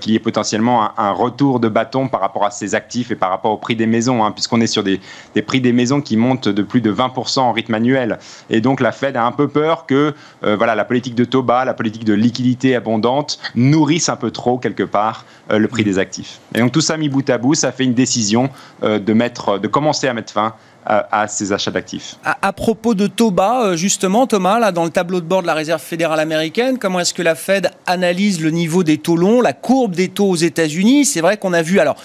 qu'il 0.00 0.12
y 0.12 0.16
ait 0.16 0.20
potentiellement 0.20 0.98
un, 0.98 1.10
retour 1.10 1.60
de 1.60 1.68
bâton 1.68 2.08
par 2.08 2.20
rapport 2.20 2.44
à 2.44 2.50
ces 2.50 2.74
actifs 2.74 3.10
et 3.10 3.14
par 3.14 3.30
rapport 3.30 3.52
au 3.52 3.56
prix 3.56 3.76
des 3.76 3.86
maisons, 3.86 4.24
hein, 4.24 4.32
puisqu'on 4.32 4.60
est 4.60 4.66
sur 4.66 4.82
des, 4.82 5.00
prix 5.46 5.60
des 5.60 5.72
maisons 5.72 6.00
qui 6.00 6.16
montent 6.16 6.48
de 6.48 6.62
plus 6.62 6.80
de 6.80 6.92
20% 6.92 7.40
en 7.40 7.52
rythme 7.52 7.74
annuel. 7.74 8.18
Et 8.50 8.60
donc 8.60 8.80
la 8.80 8.92
Fed 8.92 9.16
a 9.16 9.24
un 9.24 9.32
peu 9.32 9.48
peur 9.48 9.86
que 9.86 10.14
voilà, 10.42 10.74
la 10.74 10.84
politique 10.84 11.14
de 11.14 11.24
taux 11.24 11.42
bas, 11.42 11.64
la 11.64 11.74
politique 11.74 12.04
de 12.04 12.14
liquidité 12.14 12.74
abondante 12.74 13.38
nourrisse 13.54 14.08
un 14.08 14.16
peu 14.16 14.30
trop 14.30 14.58
quelque 14.58 14.82
part 14.82 15.24
le 15.50 15.68
prix 15.68 15.84
des 15.84 15.98
actifs. 15.98 16.40
Et 16.54 16.60
donc 16.60 16.72
tout 16.72 16.80
ça 16.80 16.96
mis 16.96 17.08
bout 17.08 17.28
à 17.28 17.38
bout, 17.38 17.54
ça 17.54 17.72
fait 17.72 17.84
une 17.84 17.94
décision 17.94 18.50
euh, 18.82 18.98
de, 18.98 19.12
mettre, 19.12 19.58
de 19.58 19.68
commencer 19.68 20.08
à 20.08 20.14
mettre 20.14 20.32
fin 20.32 20.54
à, 20.86 21.26
ces 21.28 21.52
achats 21.52 21.70
d'actifs. 21.70 22.16
À, 22.24 22.52
propos 22.52 22.94
de 22.94 23.06
taux 23.06 23.30
bas, 23.30 23.64
euh, 23.64 23.76
justement, 23.76 24.26
Thomas, 24.26 24.58
là, 24.58 24.72
dans 24.72 24.84
le 24.84 24.90
tableau 24.90 25.20
de 25.20 25.26
bord 25.26 25.42
de 25.42 25.46
la 25.46 25.54
Réserve 25.54 25.82
fédérale 25.82 26.20
américaine, 26.20 26.78
comment 26.78 27.00
est-ce 27.00 27.12
que 27.12 27.22
la 27.22 27.34
Fed 27.34 27.70
analyse 27.86 28.40
le 28.40 28.50
niveau 28.50 28.84
des 28.84 28.98
taux 28.98 29.16
longs, 29.16 29.40
la 29.40 29.52
courbe 29.52 29.94
des 29.94 30.08
taux 30.08 30.30
aux 30.30 30.36
États-Unis? 30.36 31.04
C'est 31.04 31.20
vrai 31.20 31.36
qu'on 31.36 31.52
a 31.52 31.62
vu, 31.62 31.80
alors, 31.80 31.96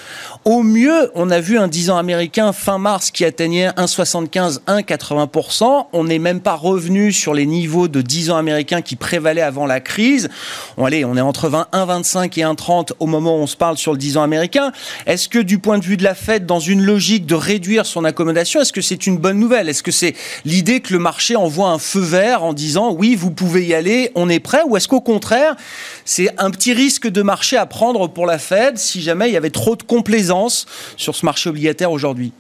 au 0.46 0.64
mieux, 0.64 1.12
on 1.14 1.30
a 1.30 1.40
vu 1.40 1.60
un 1.60 1.68
10 1.68 1.92
ans 1.92 1.98
américain 1.98 2.54
fin 2.54 2.80
mars 2.80 3.12
qui 3.12 3.24
atteignait 3.24 3.70
1,75, 3.70 4.60
1,80%. 4.68 5.88
On 5.94 6.04
n'est 6.04 6.20
même 6.20 6.40
pas 6.40 6.56
revenu 6.56 7.12
sur 7.12 7.34
les 7.34 7.46
niveaux 7.46 7.88
de 7.88 8.02
10 8.02 8.32
ans 8.32 8.38
américains 8.38 8.82
qui 8.82 8.96
prévalaient 8.96 9.42
avant 9.42 9.68
la 9.68 9.80
crise. 9.80 10.30
On 10.78 10.88
est 10.88 11.04
entre 11.04 11.50
1,25 11.50 12.40
et 12.40 12.44
1,30 12.44 12.94
au 13.00 13.06
moment 13.06 13.38
où 13.38 13.42
on 13.42 13.48
se 13.48 13.58
parle 13.58 13.78
sur 13.78 13.92
le 13.92 14.00
10 14.00 14.18
ans 14.18 14.24
américain. 14.24 14.72
Est-ce 15.06 15.30
que 15.30 15.40
du 15.40 15.60
point 15.60 15.78
de 15.78 15.84
vue 15.84 15.98
de 15.98 16.04
la 16.04 16.16
Fed, 16.16 16.46
dans 16.46 16.60
une 16.60 16.82
logique 16.82 17.26
de 17.26 17.36
réduire 17.36 17.86
son 17.86 18.04
accommodation, 18.06 18.60
est-ce 18.72 18.76
que 18.76 18.82
c'est 18.82 19.06
une 19.06 19.18
bonne 19.18 19.38
nouvelle? 19.38 19.68
Est-ce 19.68 19.84
que 19.84 19.92
c'est 19.92 20.16
l'idée 20.46 20.80
que 20.80 20.94
le 20.94 21.00
marché 21.00 21.36
envoie 21.36 21.72
un 21.72 21.78
feu 21.78 22.00
vert 22.00 22.42
en 22.42 22.54
disant 22.54 22.94
oui, 22.94 23.16
vous 23.16 23.30
pouvez 23.30 23.66
y 23.66 23.74
aller, 23.74 24.12
on 24.16 24.30
est 24.30 24.40
prêt? 24.40 24.62
Ou 24.66 24.78
est-ce 24.78 24.88
qu'au 24.88 25.02
contraire, 25.02 25.58
c'est 26.06 26.30
un 26.38 26.52
petit 26.52 26.72
risque 26.72 27.10
de 27.10 27.22
marché 27.22 27.58
à 27.58 27.66
prendre 27.66 28.08
pour 28.08 28.26
la 28.26 28.40
Fed 28.40 28.78
si 28.78 29.02
jamais 29.02 29.28
il 29.28 29.34
y 29.34 29.38
avait 29.38 29.50
trop 29.50 29.76
de 29.76 29.84
complaisance 29.84 30.68
sur 30.96 31.18
ce 31.18 31.26
marché 31.26 31.50
obligataire 31.50 31.92
aujourd'hui? 31.92 32.32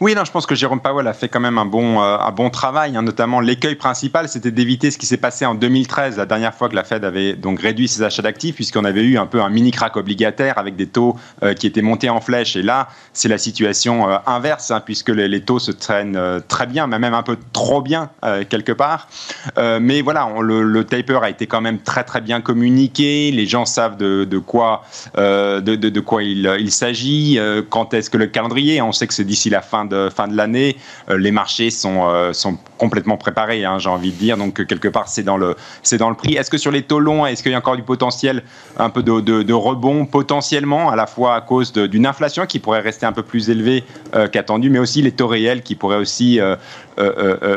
Oui, 0.00 0.14
non, 0.14 0.24
je 0.24 0.32
pense 0.32 0.46
que 0.46 0.54
Jérôme 0.54 0.80
Powell 0.80 1.06
a 1.06 1.12
fait 1.12 1.28
quand 1.28 1.40
même 1.40 1.58
un 1.58 1.66
bon, 1.66 2.00
euh, 2.00 2.16
un 2.16 2.30
bon 2.30 2.48
travail. 2.48 2.96
Hein, 2.96 3.02
notamment, 3.02 3.38
l'écueil 3.38 3.74
principal, 3.74 4.30
c'était 4.30 4.50
d'éviter 4.50 4.90
ce 4.90 4.96
qui 4.96 5.04
s'est 5.04 5.18
passé 5.18 5.44
en 5.44 5.54
2013, 5.54 6.16
la 6.16 6.24
dernière 6.24 6.54
fois 6.54 6.70
que 6.70 6.74
la 6.74 6.84
Fed 6.84 7.04
avait 7.04 7.34
donc 7.34 7.60
réduit 7.60 7.86
ses 7.86 8.02
achats 8.02 8.22
d'actifs, 8.22 8.54
puisqu'on 8.54 8.86
avait 8.86 9.02
eu 9.02 9.18
un 9.18 9.26
peu 9.26 9.42
un 9.42 9.50
mini 9.50 9.72
crack 9.72 9.98
obligataire 9.98 10.56
avec 10.56 10.74
des 10.74 10.86
taux 10.86 11.16
euh, 11.42 11.52
qui 11.52 11.66
étaient 11.66 11.82
montés 11.82 12.08
en 12.08 12.22
flèche. 12.22 12.56
Et 12.56 12.62
là, 12.62 12.88
c'est 13.12 13.28
la 13.28 13.36
situation 13.36 14.08
euh, 14.08 14.16
inverse, 14.26 14.70
hein, 14.70 14.80
puisque 14.82 15.10
les, 15.10 15.42
taux 15.42 15.58
se 15.58 15.70
traînent 15.70 16.18
très 16.48 16.66
bien, 16.66 16.86
mais 16.86 16.98
même 16.98 17.14
un 17.14 17.22
peu 17.22 17.36
trop 17.52 17.82
bien 17.82 18.10
quelque 18.48 18.72
part. 18.72 19.08
mais 19.56 20.02
voilà, 20.02 20.28
le, 20.40 20.84
taper 20.84 21.18
a 21.22 21.30
été 21.30 21.46
quand 21.46 21.60
même 21.60 21.78
très 21.78 22.04
très 22.04 22.20
bien 22.20 22.40
communiqué. 22.40 23.30
Les 23.30 23.46
gens 23.46 23.64
savent 23.64 23.96
de, 23.96 24.38
quoi, 24.38 24.82
de, 25.16 26.00
quoi 26.00 26.22
il, 26.22 26.50
il 26.58 26.70
s'agit. 26.70 27.38
quand 27.70 27.94
est-ce 27.94 28.10
que 28.10 28.18
le 28.18 28.26
calendrier 28.26 28.82
On 28.82 28.92
sait 28.92 29.06
que 29.06 29.14
c'est 29.14 29.24
d'ici 29.24 29.50
la 29.50 29.62
fin 29.62 29.86
fin 30.10 30.28
de 30.28 30.36
l'année, 30.36 30.76
les 31.08 31.30
marchés 31.30 31.70
sont, 31.70 32.32
sont 32.32 32.58
complètement 32.78 33.16
préparés, 33.16 33.64
hein, 33.64 33.78
j'ai 33.78 33.88
envie 33.88 34.12
de 34.12 34.16
dire. 34.16 34.36
Donc, 34.36 34.64
quelque 34.66 34.88
part, 34.88 35.08
c'est 35.08 35.22
dans 35.22 35.36
le, 35.36 35.56
dans 35.98 36.08
le 36.08 36.16
prix. 36.16 36.34
Est-ce 36.34 36.50
que 36.50 36.58
sur 36.58 36.70
les 36.70 36.82
taux 36.82 37.00
longs, 37.00 37.26
est-ce 37.26 37.42
qu'il 37.42 37.52
y 37.52 37.54
a 37.54 37.58
encore 37.58 37.76
du 37.76 37.82
potentiel, 37.82 38.42
un 38.78 38.90
peu 38.90 39.02
de, 39.02 39.52
rebond 39.52 40.06
potentiellement, 40.06 40.90
à 40.90 40.96
la 40.96 41.06
fois 41.06 41.34
à 41.34 41.40
cause 41.40 41.72
d'une 41.72 42.06
inflation 42.06 42.46
qui 42.46 42.58
pourrait 42.58 42.80
rester 42.80 43.06
un 43.06 43.12
peu 43.12 43.22
plus 43.22 43.50
élevée 43.50 43.84
qu'attendu, 44.32 44.70
mais 44.70 44.78
aussi 44.78 45.02
les 45.02 45.12
taux 45.12 45.28
réels 45.28 45.62
qui 45.62 45.74
pourraient 45.74 45.96
aussi 45.96 46.40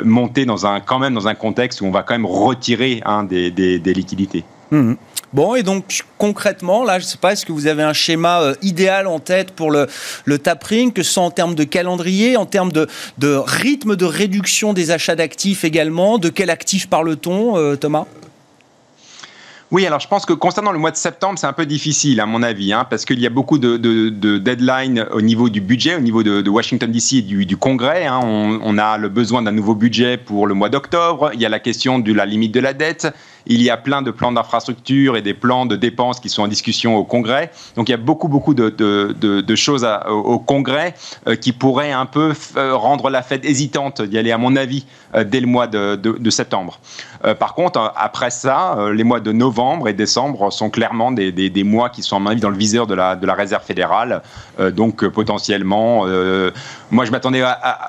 monter 0.03 0.45
dans 0.45 0.65
un, 0.65 0.79
quand 0.79 0.99
même 0.99 1.13
dans 1.13 1.27
un 1.27 1.35
contexte 1.35 1.81
où 1.81 1.85
on 1.85 1.91
va 1.91 2.03
quand 2.03 2.13
même 2.13 2.25
retirer 2.25 3.01
hein, 3.05 3.23
des, 3.23 3.51
des, 3.51 3.93
liquidités? 3.93 4.43
Mmh. 4.71 4.93
Bon, 5.33 5.55
et 5.55 5.63
donc 5.63 6.03
concrètement, 6.19 6.83
là, 6.83 6.99
je 6.99 7.05
ne 7.05 7.09
sais 7.09 7.17
pas, 7.17 7.33
est-ce 7.33 7.43
que 7.43 7.51
vous 7.51 7.65
avez 7.65 7.81
un 7.81 7.93
schéma 7.93 8.41
euh, 8.41 8.55
idéal 8.61 9.07
en 9.07 9.19
tête 9.19 9.51
pour 9.51 9.71
le, 9.71 9.87
le 10.25 10.37
tapering, 10.37 10.93
que 10.93 11.01
ce 11.01 11.13
soit 11.13 11.23
en 11.23 11.31
termes 11.31 11.55
de 11.55 11.63
calendrier, 11.63 12.37
en 12.37 12.45
termes 12.45 12.71
de, 12.71 12.87
de 13.17 13.35
rythme 13.35 13.95
de 13.95 14.05
réduction 14.05 14.73
des 14.73 14.91
achats 14.91 15.15
d'actifs 15.15 15.63
également? 15.63 16.19
De 16.19 16.29
quel 16.29 16.51
actif 16.51 16.87
parle-t-on, 16.87 17.57
euh, 17.57 17.75
Thomas? 17.75 18.05
Oui, 19.71 19.87
alors 19.87 19.99
je 19.99 20.07
pense 20.07 20.27
que 20.27 20.33
concernant 20.33 20.71
le 20.71 20.77
mois 20.77 20.91
de 20.91 20.97
septembre, 20.97 21.39
c'est 21.39 21.47
un 21.47 21.53
peu 21.53 21.65
difficile 21.65 22.19
à 22.19 22.27
mon 22.27 22.43
avis, 22.43 22.71
hein, 22.71 22.85
parce 22.87 23.03
qu'il 23.03 23.19
y 23.19 23.25
a 23.25 23.31
beaucoup 23.31 23.57
de, 23.57 23.77
de, 23.77 24.37
deadlines 24.37 25.07
au 25.11 25.21
niveau 25.21 25.49
du 25.49 25.61
budget, 25.61 25.95
au 25.95 25.99
niveau 25.99 26.21
de, 26.21 26.47
Washington 26.47 26.91
DC 26.91 27.13
et 27.13 27.21
du, 27.23 27.47
du 27.47 27.57
Congrès. 27.57 28.05
Hein. 28.05 28.19
On, 28.21 28.59
on, 28.61 28.77
a 28.77 28.99
le 28.99 29.09
besoin 29.09 29.41
d'un 29.41 29.51
nouveau 29.51 29.73
budget 29.73 30.17
pour 30.17 30.45
le 30.45 30.53
mois 30.53 30.69
d'octobre. 30.69 31.31
Il 31.33 31.41
y 31.41 31.45
a 31.47 31.49
la 31.49 31.59
question 31.59 31.97
de 31.97 32.13
la 32.13 32.27
limite 32.27 32.53
de 32.53 32.59
la 32.59 32.73
dette. 32.73 33.07
Il 33.45 33.61
y 33.61 33.69
a 33.69 33.77
plein 33.77 34.01
de 34.01 34.11
plans 34.11 34.31
d'infrastructure 34.31 35.17
et 35.17 35.21
des 35.21 35.33
plans 35.33 35.65
de 35.65 35.75
dépenses 35.75 36.19
qui 36.19 36.29
sont 36.29 36.43
en 36.43 36.47
discussion 36.47 36.95
au 36.95 37.03
Congrès. 37.03 37.51
Donc 37.75 37.89
il 37.89 37.91
y 37.91 37.95
a 37.95 37.97
beaucoup, 37.97 38.27
beaucoup 38.27 38.53
de, 38.53 39.55
choses 39.55 39.87
au, 40.09 40.39
Congrès 40.39 40.93
euh, 41.27 41.35
qui 41.35 41.51
pourraient 41.51 41.91
un 41.91 42.05
peu 42.05 42.33
euh, 42.57 42.75
rendre 42.75 43.09
la 43.09 43.21
fête 43.21 43.45
hésitante 43.45 44.01
d'y 44.01 44.17
aller, 44.17 44.31
à 44.31 44.37
mon 44.37 44.55
avis, 44.55 44.85
euh, 45.15 45.23
dès 45.23 45.39
le 45.39 45.47
mois 45.47 45.67
de, 45.67 46.29
septembre. 46.29 46.79
par 47.39 47.53
contre, 47.53 47.93
après 47.95 48.31
ça, 48.31 48.75
les 48.91 49.03
mois 49.03 49.19
de 49.19 49.31
novembre 49.31 49.87
et 49.87 49.93
décembre 49.93 50.51
sont 50.51 50.71
clairement 50.71 51.11
des, 51.11 51.63
mois 51.63 51.89
qui 51.89 52.01
sont, 52.01 52.15
à 52.15 52.19
mon 52.19 52.31
avis, 52.31 52.41
dans 52.41 52.49
le 52.49 52.57
viseur 52.57 52.87
de 52.87 52.95
la, 52.95 53.19
la 53.21 53.33
Réserve 53.35 53.63
fédérale. 53.63 54.23
donc 54.71 55.05
potentiellement, 55.07 56.05
moi 56.91 57.05
je 57.05 57.11
m'attendais 57.11 57.43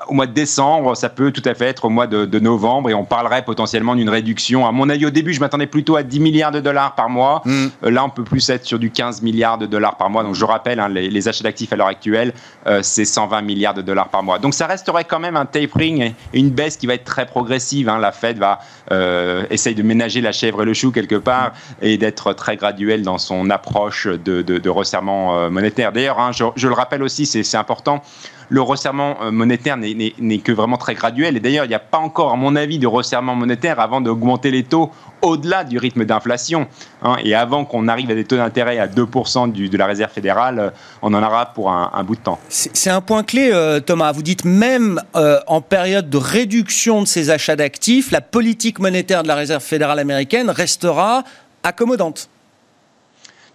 au 0.07 0.13
mois 0.13 0.27
de 0.27 0.33
décembre, 0.33 0.95
ça 0.95 1.09
peut 1.09 1.31
tout 1.31 1.41
à 1.45 1.55
fait 1.55 1.65
être 1.65 1.85
au 1.85 1.89
mois 1.89 2.07
de, 2.07 2.39
novembre 2.39 2.89
et 2.89 2.93
on 2.93 3.05
parlerait 3.05 3.43
potentiellement 3.43 3.95
d'une 3.95 4.09
réduction. 4.09 4.67
À 4.67 4.71
mon 4.71 4.89
avis, 4.89 5.05
au 5.05 5.09
début, 5.09 5.33
je 5.33 5.39
m'attendais 5.45 5.67
plutôt 5.67 5.95
à 5.95 6.03
10 6.03 6.19
milliards 6.19 6.51
de 6.51 6.59
dollars 6.59 6.95
par 6.95 7.09
mois. 7.09 7.41
Mm. 7.45 7.67
Euh, 7.83 7.91
là, 7.91 8.03
on 8.03 8.09
peut 8.09 8.23
plus 8.23 8.49
être 8.49 8.65
sur 8.65 8.79
du 8.79 8.91
15 8.91 9.21
milliards 9.21 9.57
de 9.57 9.65
dollars 9.65 9.97
par 9.97 10.09
mois. 10.09 10.23
Donc, 10.23 10.35
je 10.35 10.45
rappelle, 10.45 10.79
hein, 10.79 10.89
les, 10.89 11.27
achats 11.27 11.43
d'actifs 11.43 11.71
à 11.71 11.75
l'heure 11.75 11.87
actuelle, 11.87 12.33
euh, 12.67 12.81
c'est 12.83 13.05
120 13.05 13.41
milliards 13.41 13.73
de 13.73 13.81
dollars 13.81 14.09
par 14.09 14.23
mois. 14.23 14.39
Donc, 14.39 14.53
ça 14.53 14.67
resterait 14.67 15.05
quand 15.05 15.19
même 15.19 15.35
un 15.35 15.45
tapering 15.45 16.01
et 16.01 16.39
une 16.39 16.49
baisse 16.49 16.77
qui 16.77 16.87
va 16.87 16.95
être 16.95 17.03
très 17.03 17.25
progressive. 17.25 17.89
Hein. 17.89 17.99
La 17.99 18.11
Fed 18.11 18.37
va 18.37 18.59
euh, 18.91 19.45
essayer 19.49 19.75
de 19.75 19.83
ménager 19.83 20.21
la 20.21 20.31
chèvre 20.31 20.63
et 20.63 20.65
le 20.65 20.73
chou 20.73 20.91
quelque 20.91 21.15
part 21.15 21.53
et 21.81 21.97
d'être 21.97 22.33
très 22.33 22.57
graduelle 22.57 23.03
dans 23.03 23.17
son 23.17 23.49
approche 23.49 24.07
de, 24.07 24.69
resserrement 24.69 25.49
monétaire. 25.49 25.91
D'ailleurs, 25.91 26.19
hein, 26.19 26.31
je, 26.33 26.67
le 26.67 26.73
rappelle 26.73 27.03
aussi, 27.03 27.25
c'est 27.25 27.57
important 27.57 28.01
le 28.49 28.61
resserrement 28.61 29.17
euh, 29.21 29.31
monétaire 29.31 29.77
n'est 29.77 30.37
que 30.39 30.51
vraiment 30.51 30.77
très 30.77 30.93
graduel. 30.93 31.37
Et 31.37 31.39
d'ailleurs, 31.39 31.65
il 31.65 31.69
n'y 31.69 31.75
a 31.75 31.79
pas 31.79 31.97
encore, 31.97 32.31
à 32.31 32.35
mon 32.35 32.55
avis, 32.55 32.79
de 32.79 32.87
resserrement 32.87 33.35
monétaire 33.35 33.79
avant 33.79 34.01
d'augmenter 34.01 34.51
les 34.51 34.63
taux 34.63 34.91
au-delà 35.21 35.63
du 35.63 35.77
rythme 35.77 36.05
d'inflation. 36.05 36.67
Hein. 37.01 37.15
et 37.23 37.33
avant 37.35 37.65
qu'on 37.65 37.87
arrive 37.87 38.11
à 38.11 38.15
des 38.15 38.25
taux 38.25 38.37
d'intérêt 38.37 38.77
à 38.79 38.87
2% 38.87 39.51
de 39.51 39.77
la 39.77 39.85
Réserve 39.85 40.11
fédérale, 40.11 40.59
euh, 40.59 40.69
on 41.01 41.13
en 41.13 41.23
aura 41.23 41.47
pour 41.47 41.71
un, 41.71 42.03
bout 42.03 42.15
de 42.15 42.21
temps. 42.21 42.39
C'est 42.49 42.89
un 42.89 43.01
point 43.01 43.23
clé, 43.23 43.49
euh, 43.51 43.79
Thomas. 43.79 44.11
Vous 44.11 44.23
dites 44.23 44.45
même 44.45 45.01
en 45.47 45.61
période 45.61 46.09
de 46.09 46.17
réduction 46.17 47.01
de 47.01 47.07
ces 47.07 47.29
achats 47.29 47.55
d'actifs, 47.55 48.11
la 48.11 48.21
politique 48.21 48.79
monétaire 48.79 49.23
de 49.23 49.27
la 49.27 49.35
Réserve 49.35 49.63
fédérale 49.63 49.99
américaine 49.99 50.49
restera 50.49 51.23
accommodante. 51.63 52.29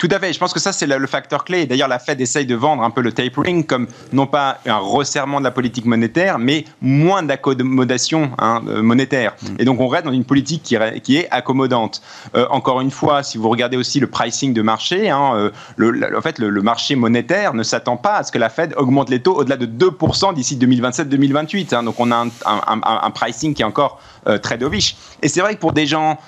Tout 0.01 0.09
à 0.13 0.19
fait. 0.19 0.33
Je 0.33 0.39
pense 0.39 0.55
que 0.55 0.61
ça, 0.61 0.73
c'est 0.73 0.87
le, 0.87 1.07
facteur 1.07 1.45
clé. 1.45 1.67
D'ailleurs, 1.67 1.87
la 1.87 1.99
Fed 1.99 2.23
essaye 2.23 2.47
de 2.47 2.55
vendre 2.55 2.83
un 2.83 2.89
peu 2.89 3.03
le 3.03 3.13
tapering 3.13 3.65
comme 3.65 3.87
non 4.15 4.27
pas 4.27 4.59
un 4.65 4.79
resserrement 4.79 5.41
de 5.41 5.45
la 5.45 5.51
politique 5.51 5.85
monétaire, 5.85 6.39
mais 6.39 6.65
moins 6.81 7.23
d'accommodation 7.23 8.31
hein, 8.39 8.63
euh, 8.67 8.81
monétaire. 8.81 9.35
Mm. 9.43 9.47
Et 9.59 9.65
donc, 9.67 9.79
on 9.79 9.89
reste 9.89 10.07
dans 10.07 10.13
une 10.13 10.25
politique 10.25 10.63
qui, 10.63 10.79
qui 11.03 11.19
est 11.19 11.29
accommodante. 11.31 12.01
Euh, 12.35 12.47
encore 12.49 12.81
une 12.81 12.91
fois, 12.91 13.23
si 13.23 13.37
vous 13.37 13.51
regardez 13.51 13.77
aussi 13.77 14.01
le 14.01 14.07
pricing 14.07 14.55
de 14.55 14.63
marché, 14.63 15.11
hein, 15.11 15.33
euh, 15.35 15.51
le, 15.77 16.17
en 16.17 16.23
fait, 16.23 16.39
le, 16.39 16.63
marché 16.63 16.97
monétaire 16.97 17.53
ne 17.53 17.63
s'attend 17.63 17.99
pas 17.99 18.15
à 18.15 18.23
ce 18.23 18.33
que 18.33 18.39
la 18.39 18.49
Fed 18.49 18.73
augmente 18.79 19.11
les 19.11 19.21
taux 19.21 19.37
au-delà 19.37 19.59
de 19.59 19.67
2% 19.67 20.33
d'ici 20.33 20.57
2027-2028. 20.57 21.75
Hein. 21.75 21.83
Donc, 21.83 22.01
on 22.01 22.11
a 22.11 22.17
un, 22.17 22.31
un, 22.47 23.11
pricing 23.11 23.53
qui 23.53 23.61
est 23.61 23.67
encore 23.67 24.01
très 24.43 24.57
dovish. 24.57 24.97
Et 25.23 25.29
c'est 25.29 25.41
vrai 25.41 25.55
que 25.55 25.61
pour 25.61 25.73
des 25.73 25.87
gens 25.87 26.19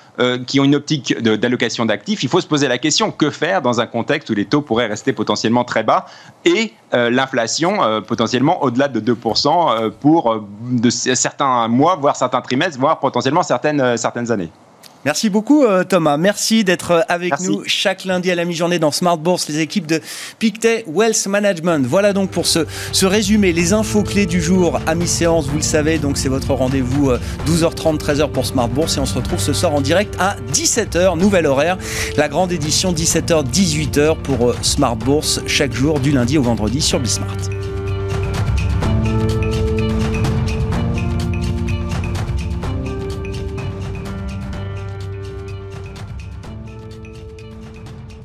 qui 0.47 0.59
ont 0.59 0.63
une 0.63 0.75
optique 0.75 1.17
d'allocation 1.21 1.85
d'actifs, 1.85 2.23
il 2.23 2.29
faut 2.29 2.41
se 2.41 2.47
poser 2.47 2.67
la 2.67 2.77
question 2.77 3.11
que 3.11 3.29
faire 3.29 3.62
dans 3.63 3.81
un 3.81 3.87
contexte 3.87 4.29
où 4.29 4.33
les 4.33 4.45
taux 4.45 4.61
pourraient 4.61 4.87
rester 4.87 5.13
potentiellement 5.13 5.63
très 5.63 5.83
bas 5.83 6.05
et 6.45 6.73
euh, 6.93 7.09
l'inflation 7.09 7.83
euh, 7.83 8.01
potentiellement 8.01 8.61
au-delà 8.63 8.87
de 8.87 8.99
2% 8.99 9.47
euh, 9.81 9.89
pour 9.89 10.43
de 10.61 10.89
certains 10.89 11.67
mois, 11.67 11.95
voire 11.95 12.15
certains 12.15 12.41
trimestres, 12.41 12.79
voire 12.79 12.99
potentiellement 12.99 13.43
certaines 13.43 13.81
années. 14.31 14.51
Merci 15.05 15.29
beaucoup 15.29 15.63
euh, 15.63 15.83
Thomas. 15.83 16.15
Merci 16.15 16.63
d'être 16.63 16.91
euh, 16.91 17.01
avec 17.09 17.39
nous 17.41 17.63
chaque 17.65 18.05
lundi 18.05 18.31
à 18.31 18.35
la 18.35 18.45
mi-journée 18.45 18.79
dans 18.79 18.91
Smart 18.91 19.17
Bourse, 19.17 19.49
les 19.49 19.59
équipes 19.59 19.85
de 19.85 20.01
Pictet 20.39 20.85
Wealth 20.87 21.27
Management. 21.27 21.85
Voilà 21.85 22.13
donc 22.13 22.29
pour 22.31 22.47
ce, 22.47 22.65
ce 22.93 23.05
résumé, 23.05 23.51
les 23.51 23.73
infos 23.73 24.03
clés 24.03 24.25
du 24.25 24.41
jour 24.41 24.79
à 24.87 24.95
mi-séance, 24.95 25.47
vous 25.47 25.57
le 25.57 25.63
savez, 25.63 25.97
donc 25.97 26.17
c'est 26.17 26.29
votre 26.29 26.53
rendez-vous 26.53 27.11
12h30, 27.47 27.95
euh, 27.95 27.97
13h 27.97 28.31
pour 28.31 28.45
Smart 28.45 28.69
Bourse 28.69 28.95
et 28.95 29.01
on 29.01 29.05
se 29.05 29.15
retrouve 29.15 29.39
ce 29.39 29.51
soir 29.51 29.73
en 29.73 29.81
direct 29.81 30.15
à 30.19 30.37
17h, 30.53 31.17
nouvel 31.17 31.47
horaire, 31.47 31.77
la 32.15 32.29
grande 32.29 32.53
édition 32.53 32.93
17h, 32.93 33.45
18h 33.45 34.21
pour 34.21 34.55
Smart 34.61 34.95
Bourse 34.95 35.41
chaque 35.47 35.73
jour 35.73 35.99
du 35.99 36.11
lundi 36.11 36.37
au 36.37 36.43
vendredi 36.43 36.81
sur 36.81 36.99
Bismart. 36.99 37.37